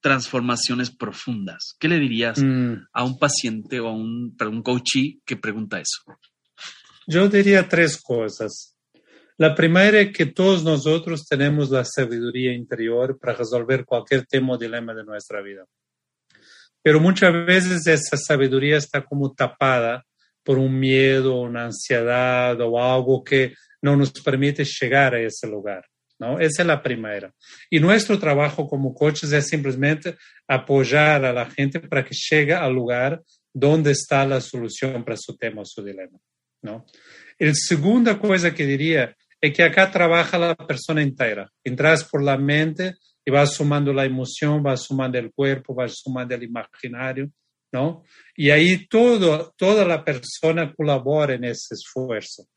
[0.00, 1.76] transformaciones profundas.
[1.78, 2.88] ¿Qué le dirías mm.
[2.92, 6.02] a un paciente o a un, un coachee que pregunta eso?
[7.06, 8.76] Yo diría tres cosas.
[9.36, 14.58] La primera es que todos nosotros tenemos la sabiduría interior para resolver cualquier tema o
[14.58, 15.64] dilema de nuestra vida.
[16.82, 20.04] Pero muchas veces esa sabiduría está como tapada
[20.42, 25.84] por un miedo, una ansiedad o algo que no nos permite llegar a ese lugar.
[26.18, 26.38] ¿no?
[26.38, 27.32] Esa es la primera.
[27.70, 30.16] Y nuestro trabajo como coaches es simplemente
[30.46, 33.22] apoyar a la gente para que llegue al lugar
[33.52, 36.18] donde está la solución para su tema o su dilema,
[36.62, 36.86] ¿no?
[37.38, 41.50] La segunda cosa que diría es que acá trabaja la persona entera.
[41.64, 42.96] Entras por la mente
[43.30, 47.30] y vas sumando la emoción, vas sumando el cuerpo, vas sumando el imaginario,
[47.72, 48.02] ¿no?
[48.34, 52.48] Y ahí todo, toda la persona colabora en ese esfuerzo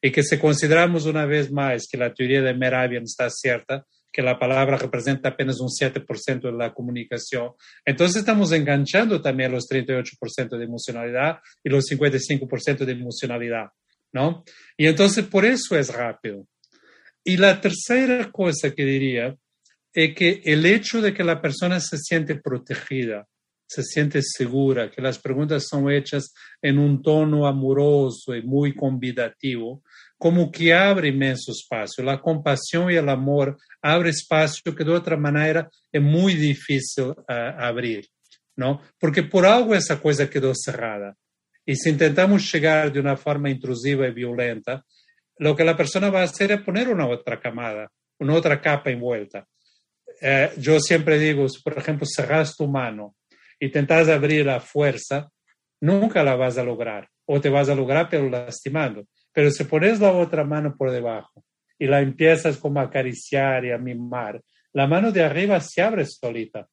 [0.00, 4.22] y que si consideramos una vez más que la teoría de Meravian está cierta, que
[4.22, 7.50] la palabra representa apenas un 7% de la comunicación.
[7.84, 13.66] Entonces estamos enganchando también los 38% de emocionalidad y los 55% de emocionalidad,
[14.12, 14.42] ¿no?
[14.78, 16.46] Y entonces por eso es rápido.
[17.22, 19.36] Y la tercera cosa que diría
[19.94, 23.26] es que el hecho de que la persona se siente protegida,
[23.66, 29.82] se siente segura, que las preguntas son hechas en un tono amoroso y muy convidativo,
[30.18, 32.02] como que abre inmenso espacio.
[32.02, 37.14] La compasión y el amor abre espacio que de otra manera es muy difícil uh,
[37.28, 38.08] abrir,
[38.56, 38.82] ¿no?
[38.98, 41.16] Porque por algo esa cosa quedó cerrada.
[41.64, 44.84] Y si intentamos llegar de una forma intrusiva y violenta,
[45.38, 48.90] lo que la persona va a hacer es poner una otra camada, una otra capa
[48.90, 49.46] envuelta.
[50.26, 53.14] Eh, yo siempre digo, si por ejemplo cerras tu mano
[53.60, 55.28] y intentas abrir a fuerza,
[55.82, 57.10] nunca la vas a lograr.
[57.26, 59.06] O te vas a lograr pero lastimando.
[59.34, 61.44] Pero si pones la otra mano por debajo
[61.78, 64.40] y la empiezas como a acariciar y a mimar,
[64.72, 66.66] la mano de arriba se abre solita.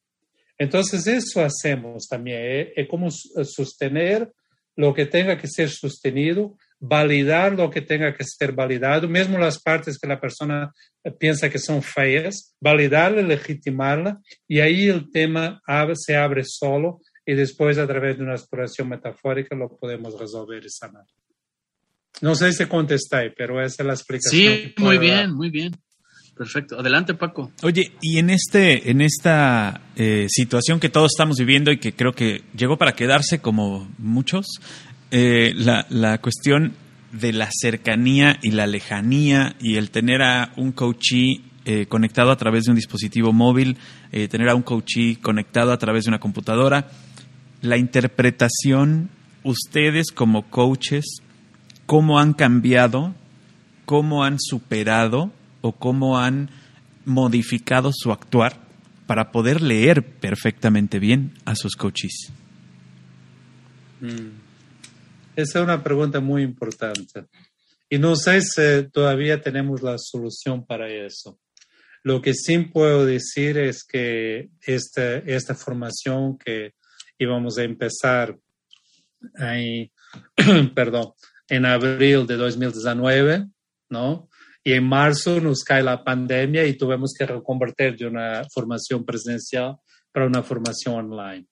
[0.57, 2.73] Entonces eso hacemos también, ¿eh?
[2.73, 4.31] es como sostener
[4.77, 9.61] lo que tenga que ser sostenido, validar lo que tenga que ser validado, mismo las
[9.61, 10.73] partes que la persona
[11.19, 15.61] piensa que son feas, validarla, legitimarla, y ahí el tema
[15.93, 20.69] se abre solo y después a través de una exploración metafórica lo podemos resolver y
[20.69, 21.05] sanar.
[22.19, 24.53] No sé si contesté, pero esa es la explicación.
[24.53, 25.71] Sí, muy bien, muy bien.
[26.35, 26.79] Perfecto.
[26.79, 27.51] Adelante, Paco.
[27.61, 32.13] Oye, y en este, en esta eh, situación que todos estamos viviendo y que creo
[32.13, 34.47] que llegó para quedarse como muchos,
[35.11, 36.73] eh, la, la, cuestión
[37.11, 42.37] de la cercanía y la lejanía y el tener a un coachee eh, conectado a
[42.37, 43.77] través de un dispositivo móvil,
[44.11, 46.89] tener a un coachee conectado a través de una computadora,
[47.61, 49.09] la interpretación,
[49.43, 51.21] ustedes como coaches,
[51.85, 53.13] cómo han cambiado,
[53.85, 55.31] cómo han superado
[55.61, 56.49] o cómo han
[57.05, 58.55] modificado su actuar
[59.07, 62.31] para poder leer perfectamente bien a sus coaches?
[63.99, 64.40] Mm.
[65.41, 67.25] Esa es una pregunta muy importante.
[67.89, 71.39] Y no sé si todavía tenemos la solución para eso.
[72.03, 76.73] Lo que sí puedo decir es que esta, esta formación que
[77.17, 78.37] íbamos a empezar
[79.35, 79.91] ahí,
[80.75, 81.13] perdón,
[81.47, 83.47] en abril de 2019,
[83.89, 84.29] ¿no?
[84.63, 89.75] Y en marzo nos cae la pandemia y tuvimos que reconvertir de una formación presencial
[90.11, 91.47] para una formación online.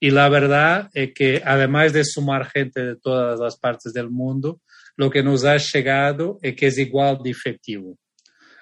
[0.00, 4.60] Y la verdad es que además de sumar gente de todas las partes del mundo,
[4.96, 7.98] lo que nos ha llegado es que es igual de efectivo.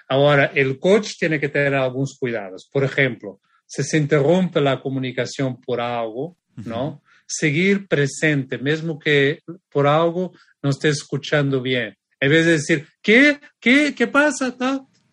[0.07, 2.69] Ahora, el coach tiene que tener algunos cuidados.
[2.71, 7.01] Por ejemplo, si se interrumpe la comunicación por algo, ¿no?
[7.25, 9.39] Seguir presente, mismo que
[9.71, 11.95] por algo no esté escuchando bien.
[12.19, 13.39] En vez de decir, ¿qué?
[13.59, 13.95] ¿Qué?
[13.95, 14.55] ¿Qué pasa?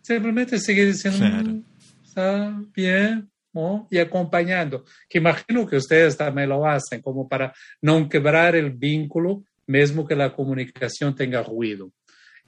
[0.02, 1.64] Simplemente seguir diciendo, mm,
[2.04, 3.29] está bien,
[3.90, 9.44] y acompañando, que imagino que ustedes también lo hacen, como para no quebrar el vínculo,
[9.66, 11.92] mismo que la comunicación tenga ruido.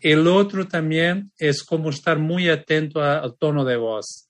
[0.00, 4.28] El otro también es como estar muy atento al tono de voz.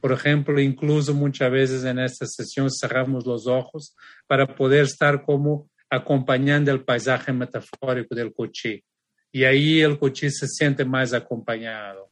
[0.00, 3.94] Por ejemplo, incluso muchas veces en esta sesión cerramos los ojos
[4.26, 8.84] para poder estar como acompañando el paisaje metafórico del coche
[9.30, 12.10] y ahí el coche se siente más acompañado.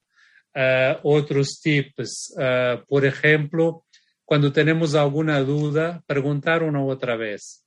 [0.54, 3.84] Uh, otros tips, uh, por ejemplo,
[4.30, 7.66] cuando tenemos alguna duda, preguntar una otra vez.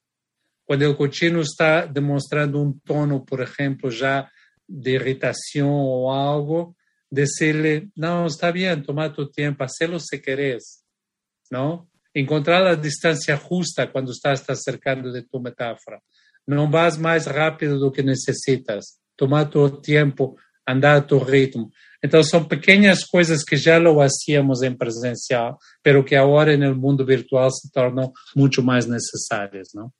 [0.63, 4.31] Cuando el cochino está demostrando un tono, por ejemplo, ya
[4.65, 6.77] de irritación o algo,
[7.09, 10.85] decirle, no, está bien, toma tu tiempo, hazlo si querés,
[11.51, 11.89] ¿no?
[12.13, 16.01] Encontrar la distancia justa cuando estás acercando de tu metáfora.
[16.45, 21.73] No vas más rápido de lo que necesitas tomar tu tiempo, andar a tu ritmo.
[22.03, 26.75] Entonces son pequeñas cosas que ya lo hacíamos en presencial, pero que ahora en el
[26.75, 29.93] mundo virtual se tornan mucho más necesarias, ¿no?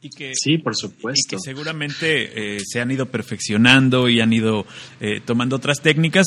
[0.00, 1.36] Y que, sí, por supuesto.
[1.36, 4.66] Y que seguramente eh, se han ido perfeccionando y han ido
[5.00, 6.26] eh, tomando otras técnicas.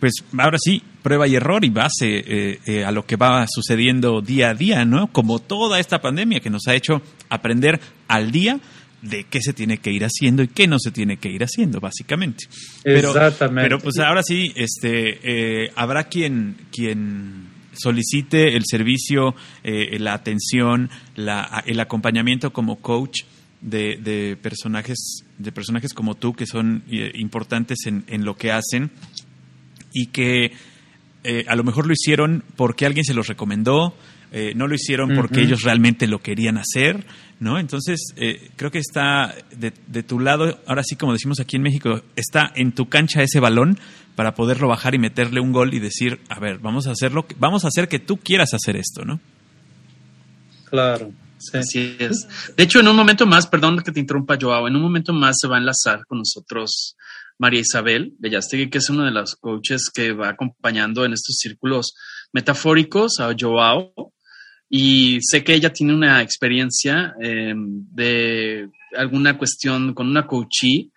[0.00, 4.48] Pues ahora sí, prueba y error y base eh, a lo que va sucediendo día
[4.48, 5.12] a día, ¿no?
[5.12, 8.60] Como toda esta pandemia que nos ha hecho aprender al día
[9.02, 11.80] de qué se tiene que ir haciendo y qué no se tiene que ir haciendo,
[11.80, 12.46] básicamente.
[12.82, 13.62] Pero, Exactamente.
[13.62, 19.34] Pero pues ahora sí, este, eh, habrá quien, quien solicite el servicio,
[19.64, 23.22] eh, la atención, la, el acompañamiento como coach
[23.60, 28.52] de, de, personajes, de personajes como tú que son eh, importantes en, en, lo que
[28.52, 28.90] hacen
[29.92, 30.52] y que
[31.46, 33.94] a lo mejor lo hicieron porque alguien se los recomendó
[34.34, 37.04] eh, no lo hicieron porque ellos realmente lo querían hacer,
[37.42, 37.58] ¿no?
[37.58, 41.62] Entonces, eh, creo que está de, de, tu lado, ahora sí, como decimos aquí en
[41.62, 43.78] México, está en tu cancha ese balón
[44.14, 47.64] para poderlo bajar y meterle un gol y decir, a ver, vamos a hacerlo, vamos
[47.64, 49.20] a hacer que tú quieras hacer esto, ¿no?
[50.70, 51.12] Claro.
[51.38, 51.58] Sí.
[51.58, 52.28] Así es.
[52.56, 55.36] De hecho, en un momento más, perdón que te interrumpa, Joao, en un momento más
[55.40, 56.96] se va a enlazar con nosotros
[57.38, 61.94] María Isabel Bellastegui, que es una de las coaches que va acompañando en estos círculos
[62.32, 64.12] metafóricos a Joao.
[64.74, 70.90] Y sé que ella tiene una experiencia em, de alguna cuestión con una coachee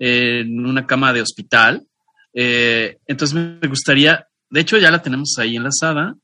[0.00, 1.86] en una cama de hospital.
[2.34, 6.16] Eh, entonces me gustaría, de hecho ya la tenemos ahí enlazada.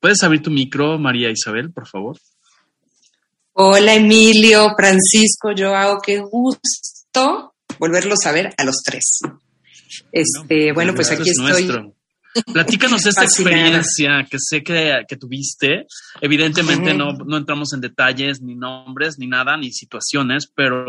[0.00, 2.18] ¿Puedes abrir tu micro, María Isabel, por favor?
[3.54, 9.20] Hola Emilio, Francisco, Joao, qué gusto volverlos a ver a los tres.
[10.12, 11.94] Este, bueno, pues aquí estoy.
[12.52, 15.86] Platícanos esta experiencia que sé que, tuviste.
[16.20, 20.86] Evidentemente no, no, entramos en detalles, ni nombres, ni nada, ni situaciones, pero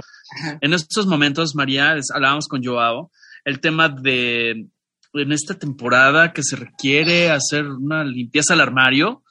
[0.62, 3.12] en estos momentos, María, hablábamos con Joao,
[3.44, 4.68] el tema de
[5.14, 9.24] en esta temporada que se requiere hacer una limpieza al armario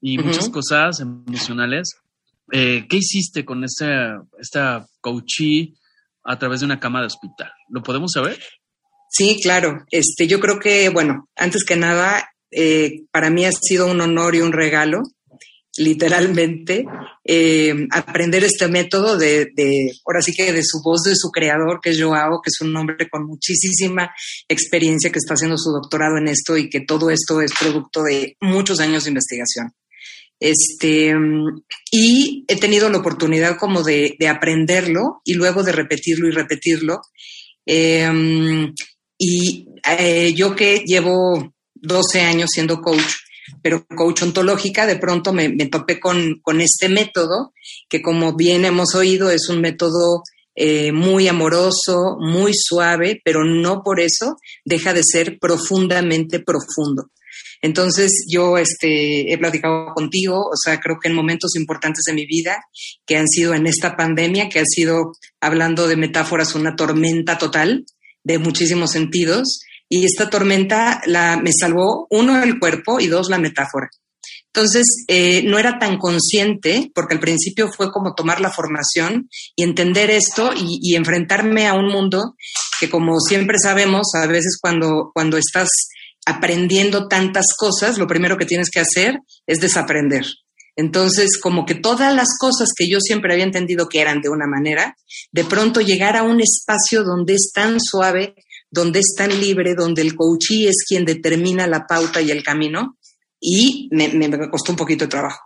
[0.00, 1.96] y muchas cosas emocionales.
[2.52, 5.74] Eh, ¿Qué hiciste con esta, esta coachee
[6.24, 7.50] a través de una cama de hospital?
[7.68, 8.38] ¿Lo podemos saber?
[9.10, 9.84] Sí, claro.
[9.90, 14.34] Este, yo creo que, bueno, antes que nada, eh, para mí ha sido un honor
[14.34, 15.02] y un regalo,
[15.78, 16.84] literalmente,
[17.24, 21.80] eh, aprender este método de, de, ahora sí que de su voz, de su creador,
[21.82, 24.10] que es Joao, que es un hombre con muchísima
[24.48, 28.36] experiencia, que está haciendo su doctorado en esto y que todo esto es producto de
[28.40, 29.72] muchos años de investigación.
[30.38, 31.14] Este,
[31.90, 37.00] y he tenido la oportunidad como de, aprenderlo y luego de repetirlo y repetirlo.
[37.64, 38.72] Em,
[39.18, 43.12] y eh, yo que llevo 12 años siendo coach,
[43.62, 47.52] pero coach ontológica, de pronto me, topé con, con, este método,
[47.88, 50.22] que como bien hemos oído es un método
[50.54, 57.10] eh, muy amoroso, muy suave, pero no por eso deja de ser profundamente profundo.
[57.62, 62.26] Entonces yo este, he platicado contigo, o sea, creo que en momentos importantes de mi
[62.26, 62.62] vida,
[63.06, 67.84] que han sido en esta pandemia, que ha sido, hablando de metáforas, una tormenta total
[68.26, 73.38] de muchísimos sentidos, y esta tormenta la, me salvó, uno, el cuerpo y dos, la
[73.38, 73.88] metáfora.
[74.52, 79.62] Entonces, eh, no era tan consciente, porque al principio fue como tomar la formación y
[79.62, 82.34] entender esto y, y, enfrentarme a un mundo
[82.80, 85.68] que, como siempre sabemos, a veces cuando, cuando estás
[86.26, 90.24] aprendiendo tantas cosas, lo primero que tienes que hacer es desaprender.
[90.76, 94.46] Entonces, como que todas las cosas que yo siempre había entendido que eran de una
[94.46, 94.94] manera,
[95.32, 98.34] de pronto llegar a un espacio donde es tan suave,
[98.70, 102.98] donde es tan libre, donde el coachee es quien determina la pauta y el camino,
[103.40, 105.40] y me, me, costó un poquito de trabajo.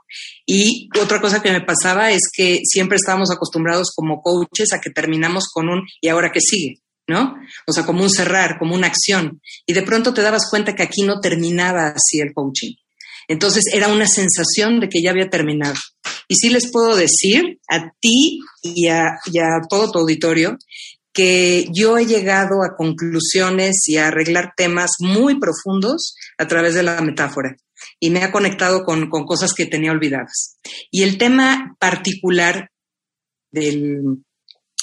[0.47, 4.91] Y otra cosa que me pasaba es que siempre estábamos acostumbrados como coaches a que
[4.91, 6.83] terminamos con un ¿y ahora qué sigue?
[7.07, 7.35] ¿no?
[7.66, 9.41] O sea, como un cerrar, como una acción.
[9.66, 12.74] Y de pronto te dabas cuenta que aquí no terminaba así el coaching.
[13.29, 15.75] Entonces era una sensación de que ya había terminado.
[16.29, 19.18] Y sí les puedo decir a ti y a,
[19.68, 20.57] todo tu auditorio
[21.12, 26.85] que yo he llegado a conclusiones y a arreglar temas muy profundos a través de
[26.85, 27.57] la metáfora
[27.99, 30.59] y me ha conectado con, con cosas que tenía olvidadas.
[30.91, 32.71] Y el tema particular
[33.51, 34.23] del,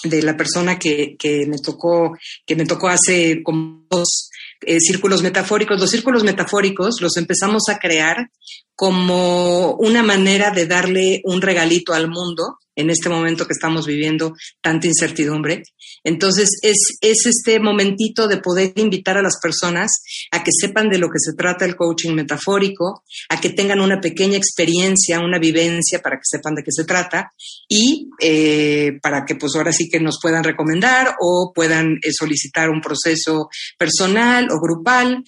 [0.03, 4.29] de la persona que, que, me tocó, que me tocó hace como dos
[4.61, 5.79] eh, círculos metafóricos.
[5.79, 8.29] Los círculos metafóricos los empezamos a crear
[8.75, 14.33] como una manera de darle un regalito al mundo en este momento que estamos viviendo
[14.61, 15.63] tanta incertidumbre.
[16.03, 19.91] Entonces, es, es este momentito de poder invitar a las personas
[20.31, 23.99] a que sepan de lo que se trata el coaching metafórico, a que tengan una
[23.99, 27.33] pequeña experiencia, una vivencia para que sepan de qué se trata
[27.67, 32.69] y eh, para que pues ahora sí que nos puedan recomendar o puedan eh, solicitar
[32.69, 35.23] un proceso personal o grupal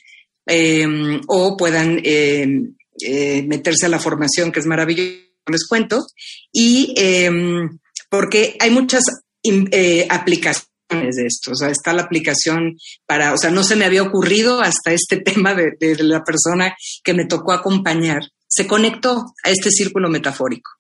[0.46, 6.06] em, o puedan em, eh, meterse a la formación que es maravillosa les cuento,
[6.52, 7.80] y em,
[8.10, 9.04] porque hay muchas
[9.44, 12.76] eh, aplicaciones de esto, o sea, está la aplicación
[13.06, 17.14] para, o sea, no se me había ocurrido hasta este tema de, la persona que
[17.14, 20.72] me tocó acompañar, se conectó a este círculo metafórico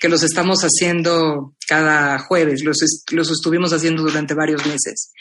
[0.00, 2.78] que los estamos haciendo cada jueves, los,
[3.12, 5.12] los estuvimos haciendo durante varios meses.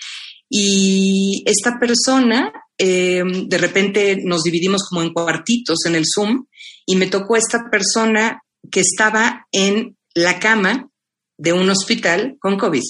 [0.54, 6.46] Y esta persona, em, de repente nos dividimos como en cuartitos en el Zoom
[6.86, 10.90] y me tocó esta persona que estaba en la cama
[11.38, 12.84] de un hospital con COVID.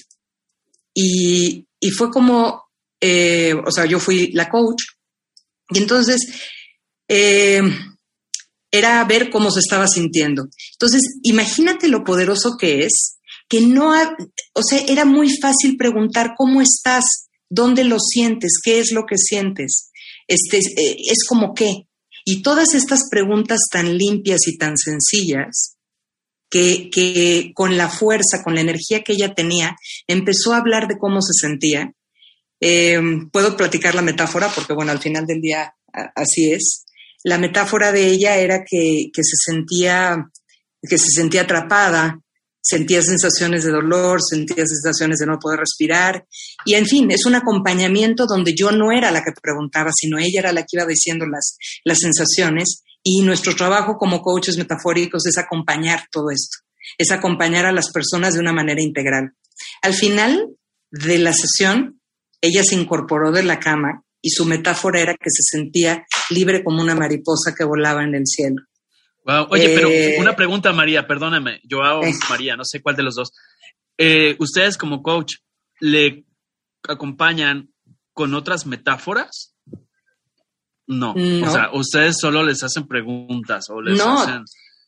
[0.93, 1.65] Y,
[1.97, 2.63] fue como,
[2.99, 4.83] eh, o sea, yo fui la coach.
[5.69, 6.19] Y entonces,
[7.07, 7.61] eh,
[8.71, 10.47] era ver cómo se estaba sintiendo.
[10.73, 13.17] Entonces, imagínate lo poderoso que es,
[13.49, 13.93] que no,
[14.53, 17.03] o sea, era muy fácil preguntar cómo estás,
[17.49, 19.91] dónde lo sientes, qué es lo que sientes,
[20.27, 21.87] este, eh, es como qué.
[22.25, 25.77] Y todas estas preguntas tan limpias y tan sencillas,
[26.49, 31.21] que, con la fuerza, con la energía que ella tenía, empezó a hablar de cómo
[31.21, 31.93] se sentía.
[32.59, 32.99] Eh,
[33.31, 35.73] puedo platicar la metáfora porque, bueno, al final del día
[36.15, 36.85] así es
[37.23, 40.29] la metáfora de ella era que, se sentía
[40.81, 42.19] que se sentía atrapada,
[42.71, 46.25] sentía sensaciones de dolor, sentía sensaciones de no poder respirar.
[46.65, 50.39] Y en fin, es un acompañamiento donde yo no era la que preguntaba, sino ella
[50.39, 52.83] era la que iba diciendo las, las sensaciones.
[53.03, 56.59] Y nuestro trabajo como coaches metafóricos es acompañar todo esto,
[56.97, 59.33] es acompañar a las personas de una manera integral.
[59.81, 60.47] Al final
[60.91, 61.99] de la sesión,
[62.41, 66.81] ella se incorporó de la cama y su metáfora era que se sentía libre como
[66.81, 68.61] una mariposa que volaba en el cielo.
[69.23, 72.13] Oye, pero eh, una pregunta, María, perdóname, yo hago eh.
[72.29, 73.31] María, no sé cuál de los dos.
[73.97, 75.35] Eh, ¿Ustedes como coach
[75.79, 76.25] le
[76.87, 77.71] acompañan
[78.13, 79.55] con otras metáforas?
[80.87, 81.13] No.
[81.13, 84.21] O sea, ustedes solo les hacen preguntas o les no.
[84.21, 84.43] hacen.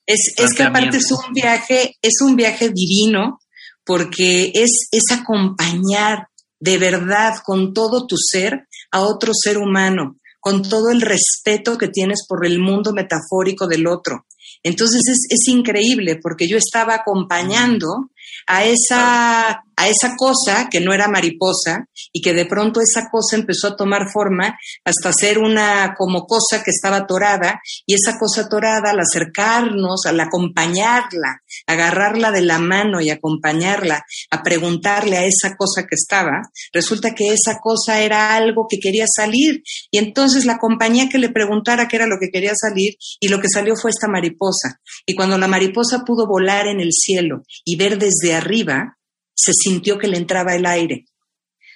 [0.06, 3.40] Es, es que aparte es un viaje, es un viaje divino
[3.86, 6.28] porque es, es acompañar
[6.60, 11.88] de verdad con todo tu ser a otro ser humano, con todo el respeto que
[11.88, 14.26] tienes por el mundo metafórico del otro.
[14.62, 18.10] Entonces es, increíble porque yo estaba acompañando
[18.46, 23.36] a esa, a esa cosa que no era mariposa y que de pronto esa cosa
[23.36, 28.42] empezó a tomar forma hasta ser una como cosa que estaba atorada y esa cosa
[28.42, 35.56] atorada al acercarnos, al acompañarla, agarrarla de la mano y acompañarla, a preguntarle a esa
[35.56, 40.58] cosa que estaba, resulta que esa cosa era algo que quería salir y entonces la
[40.58, 43.92] compañía que le preguntara qué era lo que quería salir y lo que salió fue
[43.92, 44.80] esta mariposa.
[45.06, 48.98] Y cuando la mariposa pudo volar en el cielo y ver desde arriba,
[49.36, 51.06] se sintió que le entraba el aire.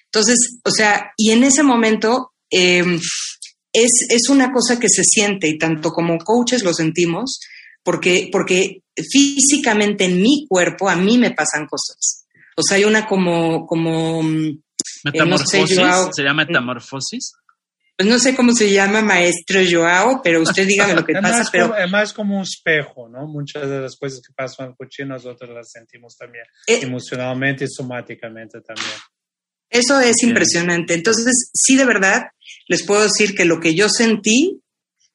[0.06, 3.00] Entonces, o sea, y en ese momento em,
[3.74, 7.40] es, es, una cosa que se siente y tanto como coaches lo sentimos,
[7.84, 12.26] porque, porque físicamente en mi cuerpo a mí me pasan cosas.
[12.56, 14.62] O sea, hay una como, como mm,
[15.04, 15.78] metamorfosis,
[16.16, 17.34] se llama metamorfosis.
[17.98, 21.50] Pues no sé cómo se llama maestro Joao, pero usted dígame lo que pasa.
[21.52, 23.26] pero es más como un espejo, ¿no?
[23.26, 27.68] Muchas de las cosas que pasan en coche nosotros las sentimos también, eh, emocionalmente y
[27.68, 28.94] somáticamente también.
[29.70, 30.94] Eso es impresionante.
[30.94, 32.28] Entonces, sí, de verdad,
[32.68, 34.62] les puedo decir que lo que yo sentí,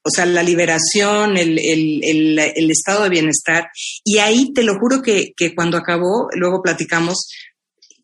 [0.03, 3.69] o sea, la liberación, el, el, el, estado de bienestar,
[4.05, 7.29] y ahí te lo juro que, que cuando acabó, luego platicamos,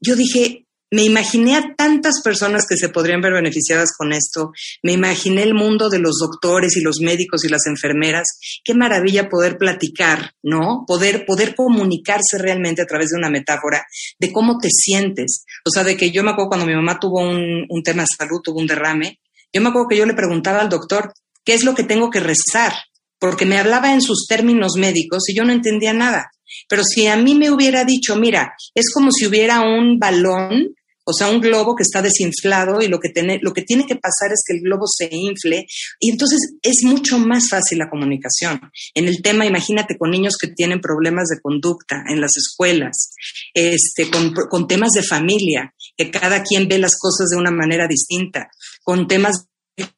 [0.01, 4.53] yo dije, me imaginé a tantas personas que se podrían ver beneficiadas con esto.
[4.83, 8.39] Me imaginé el mundo de los doctores y los médicos y las enfermeras.
[8.65, 10.85] Qué maravilla poder platicar, ¿no?
[10.87, 13.85] Poder, poder comunicarse realmente a través de una metáfora
[14.19, 15.45] de cómo te sientes.
[15.65, 18.09] O sea, de que yo me acuerdo cuando mi mamá tuvo un, un tema de
[18.17, 19.21] salud, tuvo un derrame.
[19.53, 21.13] Yo me acuerdo que yo le preguntaba al doctor,
[21.45, 22.73] ¿qué es lo que tengo que rezar?
[23.19, 26.31] Porque me hablaba en sus términos médicos y yo no entendía nada.
[26.69, 30.75] Pero si a mí me hubiera dicho, mira, es como si hubiera un balón
[31.09, 33.97] o sea, un globo que está desinflado y lo que, tiene, lo que tiene que
[33.97, 35.67] pasar es que el globo se infle
[35.99, 38.61] y entonces es mucho más fácil la comunicación.
[38.93, 43.15] En el tema, imagínate con niños que tienen problemas de conducta en las escuelas,
[43.55, 47.87] este, con, con temas de familia, que cada quien ve las cosas de una manera
[47.89, 48.51] distinta,
[48.83, 49.47] con temas
[49.77, 49.89] de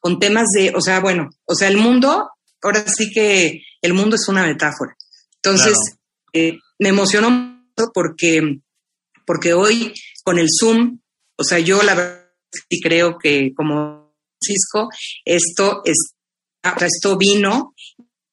[0.00, 2.28] con temas de, o sea, bueno, o sea, el mundo,
[2.60, 4.96] ahora sí que el mundo es una metáfora.
[5.36, 5.76] Entonces,
[6.32, 8.58] eh, me emocionó mucho porque,
[9.32, 11.00] porque hoy con el Zoom.
[11.38, 14.90] O sea, yo la verdad sí creo que como Francisco,
[15.24, 16.14] esto, es,
[16.62, 17.74] esto vino,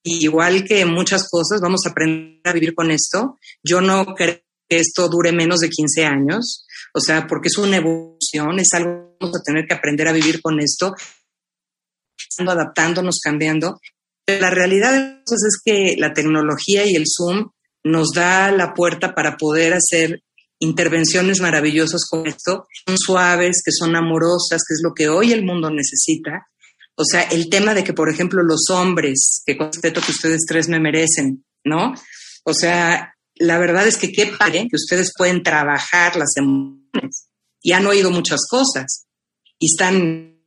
[0.03, 3.39] igual que muchas cosas, vamos a aprender a vivir con esto.
[3.63, 7.77] Yo no creo que esto dure menos de 15 años, o sea, porque es una
[7.77, 10.93] evolución, es algo que vamos a tener que aprender a vivir con esto,
[12.39, 13.79] adaptándonos, cambiando.
[14.27, 17.51] la realidad es que la tecnología y el Zoom
[17.85, 20.21] nos da la puerta para poder hacer
[20.59, 25.45] intervenciones maravillosas como esto, son suaves, que son amorosas, que es lo que hoy el
[25.45, 26.47] mundo necesita.
[26.95, 30.41] O sea, el tema de que, por ejemplo, los hombres, que con respeto que ustedes
[30.45, 31.93] tres me merecen, ¿no?
[32.43, 37.29] O sea, la verdad es que qué padre que ustedes pueden trabajar las emociones
[37.61, 39.07] y han oído muchas cosas
[39.57, 40.41] y están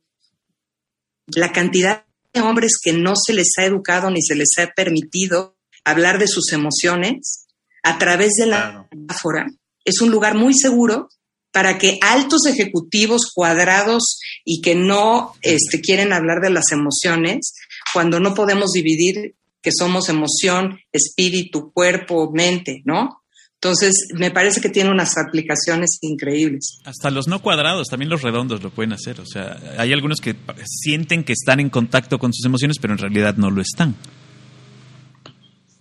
[1.27, 5.57] la cantidad de hombres que no se les ha educado ni se les ha permitido
[5.83, 7.47] hablar de sus emociones
[7.83, 9.47] a través de la metáfora
[9.85, 11.09] es un lugar muy seguro
[11.51, 17.53] para que altos ejecutivos cuadrados y que no este, quieren hablar de las emociones,
[17.93, 23.21] cuando no podemos dividir que somos emoción, espíritu, cuerpo, mente, ¿no?
[23.63, 26.79] Entonces, me parece que tiene unas aplicaciones increíbles.
[26.83, 29.21] Hasta los no cuadrados, también los redondos lo pueden hacer.
[29.21, 32.97] O sea, hay algunos que sienten que están en contacto con sus emociones, pero en
[32.99, 33.95] realidad no lo están.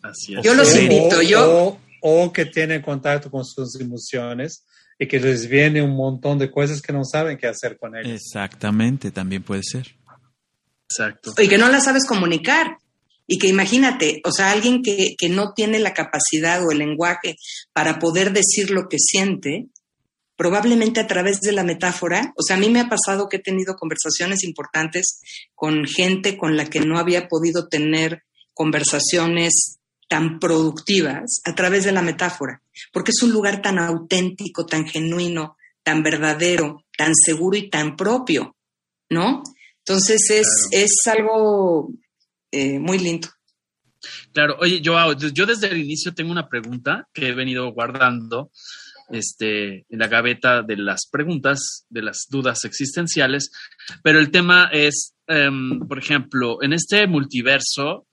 [0.03, 0.44] Así es.
[0.44, 1.78] Yo los invito, yo...
[2.03, 4.66] O, que tienen contacto con sus emociones
[4.98, 8.20] y que les viene un montón de cosas que no saben qué hacer con ellas.
[8.20, 9.96] Exactamente, también puede ser.
[10.84, 11.34] Exacto.
[11.38, 12.76] Y que no las sabes comunicar.
[13.26, 17.36] Y que imagínate, o sea, alguien que, que no tiene la capacidad o el lenguaje
[17.72, 19.68] para poder decir lo que siente,
[20.36, 23.42] probablemente a través de la metáfora, o sea, a mí me ha pasado que he
[23.42, 25.20] tenido conversaciones importantes
[25.55, 29.78] con gente con la que no había podido tener conversaciones
[30.09, 35.57] tan productivas a través de la metáfora, porque es un lugar tan auténtico, tan genuino,
[35.82, 38.57] tan verdadero, tan seguro y tan propio,
[39.11, 39.42] ¿no?
[39.78, 41.90] Entonces es, es algo
[42.50, 43.28] eh, muy lindo.
[44.32, 48.50] Claro, oye, yo, yo desde el inicio tengo una pregunta que he venido guardando
[49.11, 53.50] este, en la gaveta de las preguntas, de las dudas existenciales,
[54.03, 58.07] pero el tema es, em, por ejemplo, en este multiverso,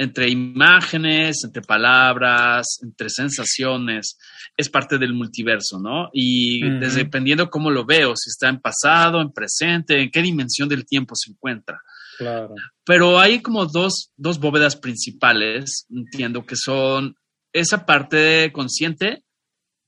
[0.00, 4.16] entre imágenes, entre palabras, entre sensaciones,
[4.56, 6.08] es parte del multiverso, ¿no?
[6.12, 10.86] Y dependiendo cómo lo veo, si está en pasado, en presente, en qué dimensión del
[10.86, 11.82] tiempo se encuentra.
[12.16, 12.54] Claro.
[12.84, 17.16] Pero hay como dos, dos bóvedas principales, entiendo, que son
[17.52, 19.24] esa parte consciente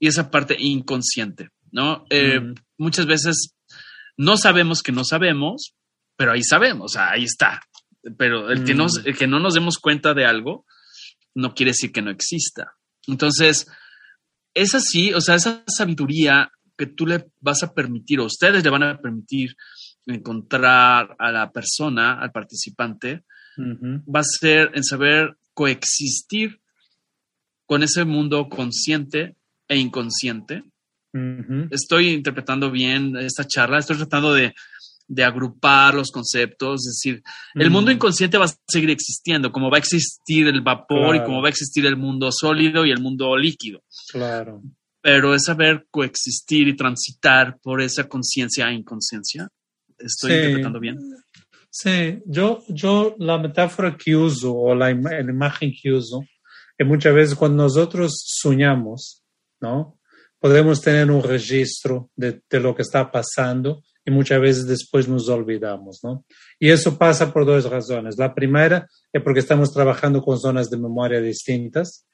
[0.01, 2.05] y esa parte inconsciente, ¿no?
[2.11, 2.41] Eh,
[2.79, 3.55] muchas veces
[4.17, 5.75] no sabemos que no sabemos,
[6.17, 7.63] pero ahí sabemos, ahí está.
[8.17, 10.65] Pero el, que nos, que no nos demos cuenta de algo
[11.35, 12.75] no quiere decir que no exista.
[13.07, 13.67] Entonces,
[14.55, 18.71] es así, o sea, esa sabiduría que tú le vas a permitir, o ustedes le
[18.71, 19.55] van a permitir
[20.07, 23.25] encontrar a la persona, al participante,
[23.59, 26.61] va a ser en saber coexistir
[27.67, 29.37] con ese mundo consciente
[29.69, 30.65] e inconsciente.
[31.71, 34.55] Estoy interpretando bien esta charla, estoy tratando de,
[35.19, 37.23] agrupar los conceptos, es decir,
[37.55, 41.43] el mundo inconsciente va a seguir existiendo, como va a existir el vapor y como
[41.43, 43.83] va a existir el mundo sólido y el mundo líquido.
[44.11, 44.63] Claro.
[45.03, 49.49] Pero es saber coexistir y transitar por esa conciencia e inconsciencia
[50.01, 50.99] ¿Estoy interpretando bien?
[51.71, 56.25] Sí, yo, yo la metáfora que uso o la, imagen que uso
[56.77, 59.23] es muchas veces cuando nosotros soñamos,
[59.61, 59.99] ¿no?
[60.39, 66.01] Podemos tener un registro de, de, lo que está pasando muchas veces después nos olvidamos,
[66.03, 66.25] ¿no?
[66.59, 68.19] Y eso pasa por dos razones.
[68.19, 72.07] La primera es porque estamos trabajando con zonas de memoria distintas.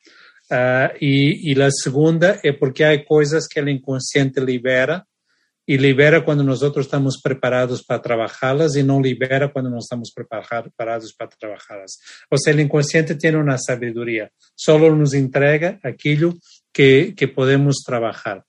[0.49, 5.05] Uh, y, la segunda es porque hay cosas que el inconsciente libera
[5.67, 11.13] y libera cuando nosotros estamos preparados para trabajarlas y no libera cuando no estamos preparados
[11.15, 11.99] para trabajarlas.
[12.31, 16.35] O sea, el inconsciente tiene una sabiduría, solo nos entrega aquello
[16.73, 18.45] que, que podemos trabajar.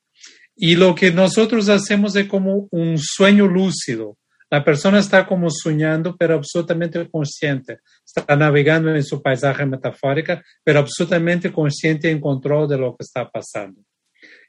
[0.57, 4.17] Y lo que nosotros hacemos es como un sueño lúcido.
[4.49, 7.79] La persona está como soñando, pero absolutamente consciente.
[8.03, 13.03] Está navegando en su paisaje metafórico, pero absolutamente consciente y en control de lo que
[13.03, 13.81] está pasando.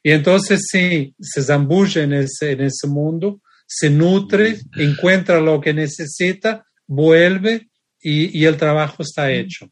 [0.02, 5.74] Y entonces sí, se zambulle en ese, en ese mundo, se nutre, encuentra lo que
[5.74, 7.68] necesita, vuelve
[8.00, 9.68] y, y el trabajo está hecho.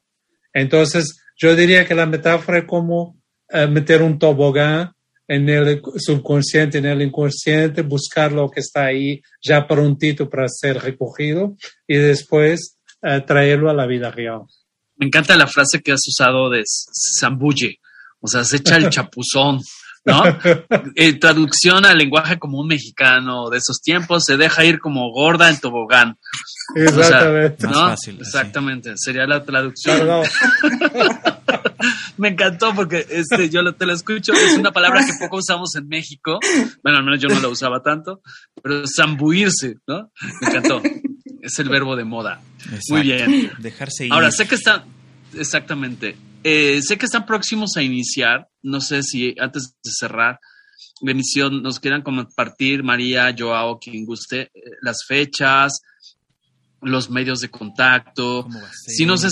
[0.53, 3.17] Entonces, yo diría que la metáfora es como
[3.49, 4.93] eh, meter un tobogán
[5.29, 10.81] en el subconsciente, en el inconsciente, buscar lo que está ahí ya prontito para ser
[10.81, 11.57] recogido
[11.87, 14.43] y después eh, traerlo a la vida real.
[14.97, 16.63] Me encanta la frase que has usado de
[17.21, 17.81] zambulle,
[18.21, 19.61] o sea, se echa el chapuzón.
[20.05, 20.23] ¿no?
[20.95, 25.59] En traducción al lenguaje común mexicano de esos tiempos, se deja ir como gorda en
[25.59, 26.17] tobogán.
[26.77, 27.67] Exactamente.
[28.21, 30.09] Exactamente, sería la traducción.
[32.19, 35.89] Me encantó porque este, yo te lo escucho, es una palabra que poco usamos en
[35.89, 36.39] México.
[36.83, 38.23] Bueno, al menos yo no la usaba tanto,
[38.63, 40.11] pero zambuirse, ¿no?
[40.41, 40.83] Me encantó.
[41.43, 42.41] Es el verbo de moda.
[42.89, 43.53] Muy bien.
[43.59, 44.13] Dejarse ir.
[44.13, 44.85] Ahora, sé que está,
[45.35, 46.17] exactamente.
[46.43, 48.49] Eh, sé que están próximos a iniciar.
[48.63, 50.41] No sé si antes de cerrar
[51.01, 54.51] la emisión nos quieran compartir, María, Joao, quien guste, eh,
[54.81, 55.81] las fechas,
[56.81, 58.49] los medios de contacto.
[58.87, 59.25] Si nos,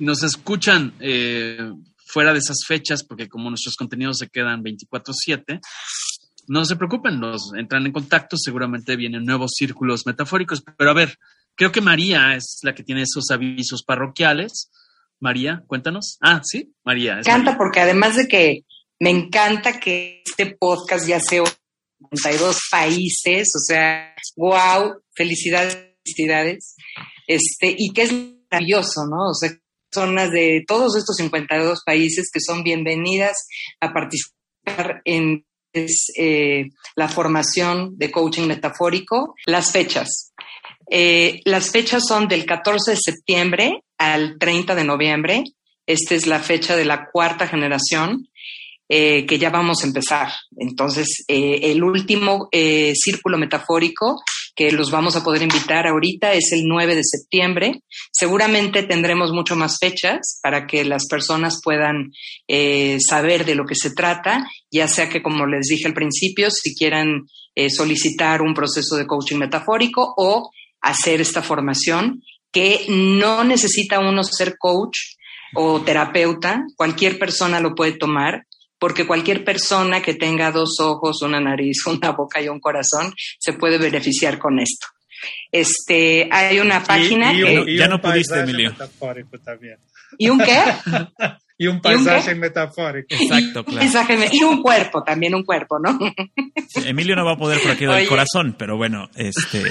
[0.00, 1.72] nos escuchan eh,
[2.06, 5.60] fuera de esas fechas, porque como nuestros contenidos se quedan 24/7,
[6.48, 10.62] no se preocupen, nos entran en contacto, seguramente vienen nuevos círculos metafóricos.
[10.76, 11.16] Pero a ver,
[11.54, 14.70] creo que María es la que tiene esos avisos parroquiales.
[15.20, 16.18] María, cuéntanos.
[16.20, 17.14] Ah, sí, María.
[17.14, 18.64] Me encanta porque además de que
[18.98, 26.74] me encanta que este podcast ya sea en 52 países, o sea, wow, felicidades, felicidades.
[27.26, 28.12] Este, y que es
[28.50, 29.30] maravilloso, ¿no?
[29.30, 29.50] O sea,
[29.90, 33.46] personas de todos estos 52 países que son bienvenidas
[33.80, 39.34] a participar en eh, la formación de coaching metafórico.
[39.46, 40.32] Las fechas.
[40.90, 45.44] Eh, las fechas son del 14 de septiembre al 30 de noviembre.
[45.86, 48.28] Esta es la fecha de la cuarta generación.
[48.92, 50.32] Eh, que ya vamos a empezar.
[50.56, 54.20] Entonces, el último círculo metafórico
[54.60, 57.82] que los vamos a poder invitar ahorita es el 9 de septiembre.
[58.12, 62.12] Seguramente tendremos mucho más fechas para que las personas puedan
[62.46, 66.50] eh, saber de lo que se trata, ya sea que, como les dije al principio,
[66.50, 70.50] si quieran eh, solicitar un proceso de coaching metafórico o
[70.82, 74.98] hacer esta formación, que no necesita uno ser coach
[75.54, 78.44] o terapeuta, cualquier persona lo puede tomar
[78.80, 83.52] porque cualquier persona que tenga dos ojos, una nariz, una boca y un corazón se
[83.52, 84.88] puede beneficiar con esto.
[85.52, 88.74] Este, hay una página que ya no pudiste, Emilio.
[90.18, 90.62] ¿Y un qué?
[91.58, 93.08] y un paisaje metafórico.
[93.10, 93.86] Exacto, claro.
[94.32, 95.98] y un cuerpo, también un cuerpo, ¿no?
[96.86, 99.70] Emilio no va a poder por aquí del corazón, pero bueno, este,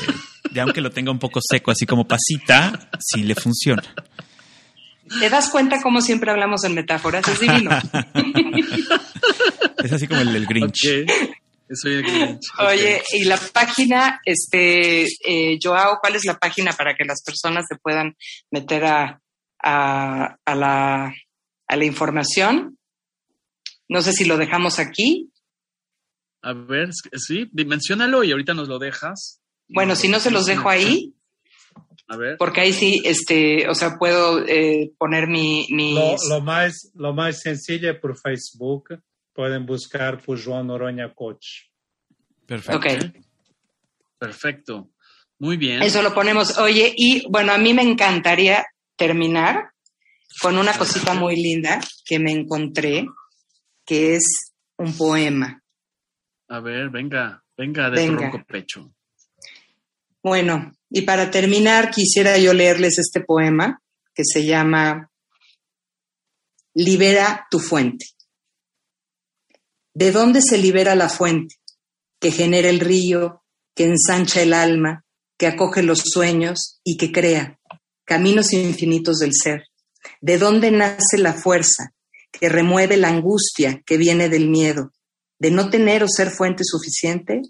[0.53, 3.81] ya aunque lo tenga un poco seco, así como pasita, sí le funciona.
[5.19, 7.27] ¿Te das cuenta cómo siempre hablamos en metáforas?
[7.27, 7.71] Es divino.
[9.83, 11.05] es así como el del Grinch.
[11.71, 12.41] Soy el Grinch.
[12.59, 17.65] Oye, y la página, este, eh, Joao, ¿cuál es la página para que las personas
[17.67, 18.15] se puedan
[18.51, 19.21] meter a,
[19.63, 21.13] a, la,
[21.67, 22.77] a la información?
[23.87, 25.31] No sé si lo dejamos aquí.
[26.41, 29.41] A ver, sí, dimensionalo y ahorita nos lo dejas.
[29.67, 31.13] Bueno, si no se los dejo ahí,
[32.37, 35.67] porque ahí sí, este, o sea, puedo eh, poner mi...
[36.29, 39.01] Lo, más, lo más sencillo por Facebook,
[39.33, 41.45] pueden buscar por Joan Noroña Coach.
[42.45, 43.19] Perfecto.
[44.17, 44.89] Perfecto.
[45.37, 45.81] Muy bien.
[45.81, 46.57] Eso lo ponemos.
[46.57, 49.71] Oye, y bueno, a mí me encantaría terminar
[50.41, 53.05] con una cosita muy linda que me encontré,
[53.85, 55.61] que es un poema.
[56.49, 58.93] A ver, venga, venga de tronco pecho.
[60.21, 63.81] Bueno, y para terminar, quisiera yo leerles este poema
[64.13, 65.09] que se llama
[66.73, 68.05] Libera tu fuente.
[69.93, 71.55] ¿De dónde se libera la fuente
[72.19, 73.43] que genera el río,
[73.75, 75.05] que ensancha el alma,
[75.37, 77.59] que acoge los sueños y que crea
[78.05, 79.63] caminos infinitos del ser?
[80.21, 81.93] ¿De dónde nace la fuerza
[82.31, 84.91] que remueve la angustia que viene del miedo,
[85.39, 87.41] de no tener o ser fuente suficiente?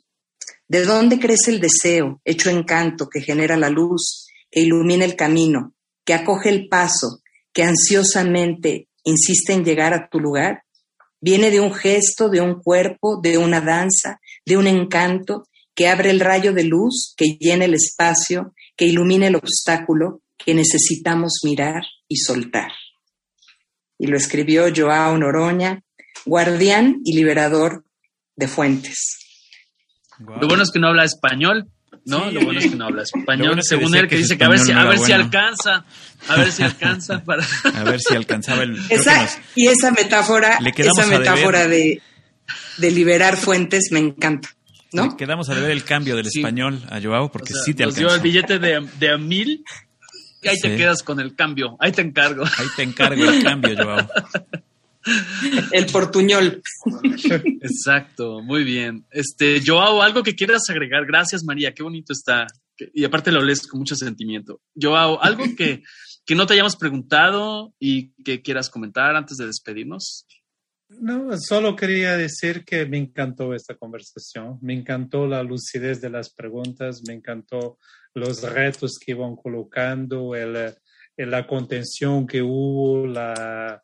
[0.69, 5.73] ¿De dónde crece el deseo, hecho encanto, que genera la luz, que ilumina el camino,
[6.05, 10.61] que acoge el paso, que ansiosamente insiste en llegar a tu lugar?
[11.19, 16.11] Viene de un gesto, de un cuerpo, de una danza, de un encanto que abre
[16.11, 21.81] el rayo de luz, que llena el espacio, que ilumina el obstáculo que necesitamos mirar
[22.07, 22.71] y soltar.
[23.97, 25.83] Y lo escribió Joao Noroña,
[26.25, 27.85] guardián y liberador
[28.35, 29.18] de fuentes.
[30.19, 31.67] Lo bueno es que no habla español,
[32.05, 32.29] ¿no?
[32.31, 34.71] Lo bueno es que no habla español, según él, que, dice que a ver si,
[34.71, 35.85] a ver si alcanza,
[36.27, 37.45] a ver si alcanza para...
[37.75, 38.77] A ver si alcanzaba el...
[39.55, 42.01] y esa metáfora, esa metáfora de,
[42.77, 44.49] de, liberar fuentes me encanta,
[44.91, 45.15] ¿no?
[45.15, 48.07] quedamos a ver el cambio del español a Joao, porque sí te alcanzó.
[48.07, 49.63] dio el billete de, de a mil
[50.41, 52.45] y ahí te quedas con el cambio, ahí te encargo.
[52.45, 54.07] Ahí te encargo el cambio, Joao.
[55.71, 56.61] El portuñol.
[57.61, 59.05] Exacto, muy bien.
[59.11, 61.05] Este, Joao, algo que quieras agregar.
[61.05, 62.47] Gracias, María, qué bonito está.
[62.93, 64.61] Y aparte lo lees con mucho sentimiento.
[64.79, 65.83] Joao, algo que,
[66.25, 70.25] que no te hayamos preguntado y que quieras comentar antes de despedirnos.
[70.89, 76.33] No, solo quería decir que me encantó esta conversación, me encantó la lucidez de las
[76.33, 77.77] preguntas, me encantó
[78.15, 80.75] los retos que iban colocando, el,
[81.15, 83.83] la contención que hubo, la,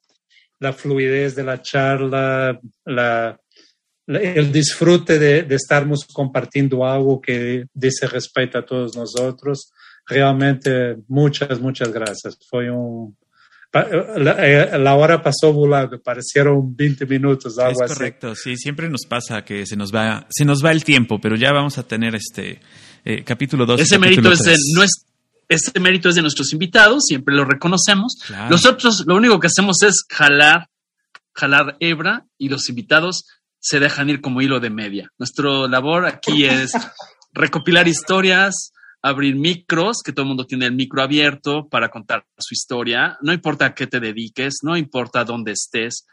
[0.60, 3.40] la fluidez de la charla, la,
[4.08, 9.72] el disfrute de, de, estarmos compartiendo algo que dice respeto a todos nosotros.
[10.08, 12.38] Realmente, muchas, muchas gracias.
[12.50, 13.18] Fue un...
[13.74, 19.06] La, eh, la hora pasó volando, parecieron 20 minutos, algo es correcto, sí, siempre nos
[19.06, 22.16] pasa que se nos va, se nos va el tiempo, pero ya vamos a tener
[22.16, 22.62] este
[23.04, 23.82] eh, capítulo 2.
[23.82, 25.06] Ese mérito es de, no es,
[25.48, 28.18] este mérito es de nuestros invitados, siempre lo reconocemos.
[28.50, 30.70] Nosotros lo único que hacemos es jalar,
[31.34, 33.26] jalar hebra y los invitados
[33.60, 35.12] se dejan ir como hilo de media.
[35.18, 36.72] Nuestra labor aquí es
[37.34, 42.54] recopilar historias, abrir micros, que todo el mundo tiene el micro abierto para contar su
[42.54, 43.18] historia.
[43.22, 46.06] No importa a qué te dediques, no importa dónde estés.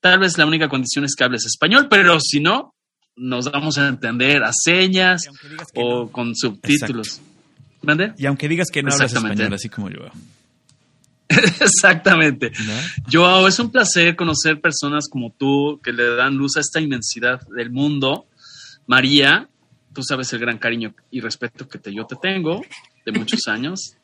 [0.00, 2.74] Tal vez la única condición es que hables español, pero si no,
[3.16, 5.28] nos vamos a entender a señas
[5.74, 7.20] o con subtítulos.
[8.16, 10.00] Y aunque digas que no hablas español, así como yo.
[11.28, 12.52] Exactamente.
[13.08, 17.40] Yo es un placer conocer personas como tú que le dan luz a esta inmensidad
[17.48, 18.26] del mundo.
[18.86, 19.48] María,
[19.94, 22.62] tú sabes el gran cariño y respeto que te, yo te tengo
[23.04, 23.96] de muchos años.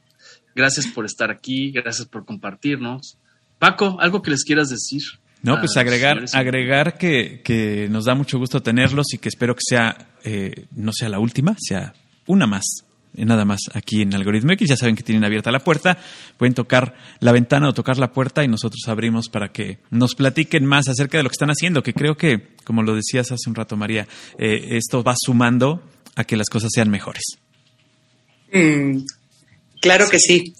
[0.54, 3.16] Gracias por estar aquí, gracias por compartirnos.
[3.58, 5.02] Paco, algo que les quieras decir.
[5.40, 9.60] No, pues agregar, agregar que, que, nos da mucho gusto tenerlos y que espero que
[9.64, 11.94] sea, eh, no sea la última, sea
[12.26, 12.64] una más
[13.24, 14.68] nada más aquí en Algoritmo X.
[14.68, 15.98] Ya saben que tienen abierta la puerta,
[16.36, 20.64] pueden tocar la ventana o tocar la puerta y nosotros abrimos para que nos platiquen
[20.64, 23.54] más acerca de lo que están haciendo, que creo que, como lo decías hace un
[23.54, 24.06] rato, María,
[24.38, 25.82] eh, esto va sumando
[26.16, 27.24] a que las cosas sean mejores.
[28.52, 29.04] Mm,
[29.80, 30.54] claro que sí.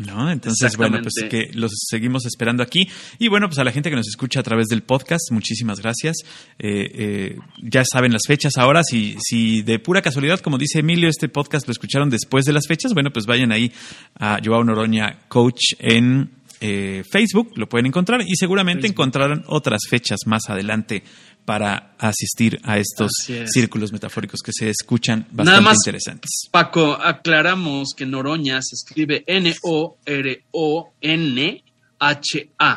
[0.00, 0.30] ¿No?
[0.30, 2.88] Entonces, bueno, pues que los seguimos esperando aquí.
[3.18, 6.16] Y bueno, pues a la gente que nos escucha a través del podcast, muchísimas gracias.
[6.58, 8.82] Eh, eh, ya saben las fechas ahora.
[8.82, 12.66] Si, si de pura casualidad, como dice Emilio, este podcast lo escucharon después de las
[12.66, 13.72] fechas, bueno, pues vayan ahí
[14.18, 16.30] a Joao Noroña Coach en
[16.62, 21.02] eh, Facebook, lo pueden encontrar y seguramente encontrarán otras fechas más adelante
[21.50, 23.10] para asistir a estos
[23.46, 26.30] círculos metafóricos que se escuchan bastante Nada más, interesantes.
[26.48, 29.96] Paco, aclaramos que Noroña se escribe N-O-R-O-N-H-A,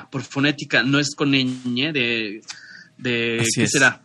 [0.09, 2.41] por fonética, no es con ñ de,
[2.97, 4.01] de ¿qué será?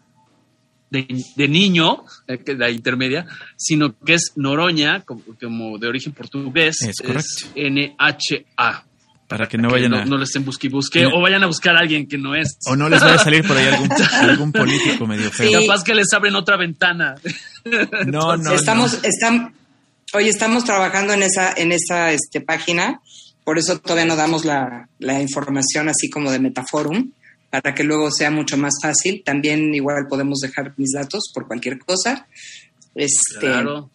[0.90, 3.24] De, niño, eh, la intermedia,
[3.56, 8.88] sino que es Noroña, como, de origen portugués, es, es N-H-A
[9.28, 10.05] para que no vayan a...
[10.06, 12.59] No, les estén busque busque o vayan a buscar a alguien que no es.
[12.64, 13.66] O no les vaya a salir por ahí
[14.22, 15.60] algún, político medio feo.
[15.60, 17.14] Capaz que les abren otra ventana.
[18.06, 18.52] No, no.
[18.52, 19.52] Estamos, Están,
[20.14, 23.02] oye, estamos trabajando en esa, en esa este, página,
[23.44, 27.10] por eso todavía no damos la, la información así como de Metaforum,
[27.50, 29.22] para que luego sea mucho más fácil.
[29.22, 32.26] También igual podemos dejar mis datos por cualquier cosa.
[32.94, 33.90] Este, claro.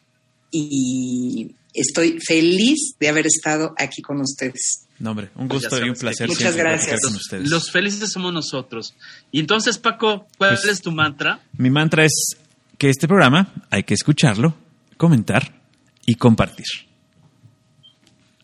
[0.51, 4.87] Y estoy feliz de haber estado aquí con ustedes.
[4.99, 6.27] No, hombre, un pues gusto y un placer.
[6.27, 7.01] Muchas gracias.
[7.01, 7.49] Con ustedes.
[7.49, 8.95] Los felices somos nosotros.
[9.31, 11.41] Y entonces, Paco, ¿cuál pues, es tu mantra?
[11.57, 12.37] Mi mantra es
[12.77, 14.55] que este programa hay que escucharlo,
[14.97, 15.61] comentar
[16.05, 16.65] y compartir.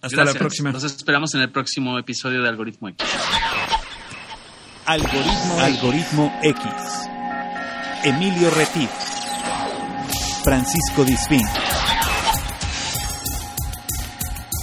[0.02, 0.72] Hasta la próxima.
[0.72, 3.08] Nos esperamos en el próximo episodio de Algoritmo X.
[4.86, 6.64] Algoritmo, Algoritmo X.
[8.06, 8.90] Emilio Retif.
[10.44, 11.46] Francisco Disfín.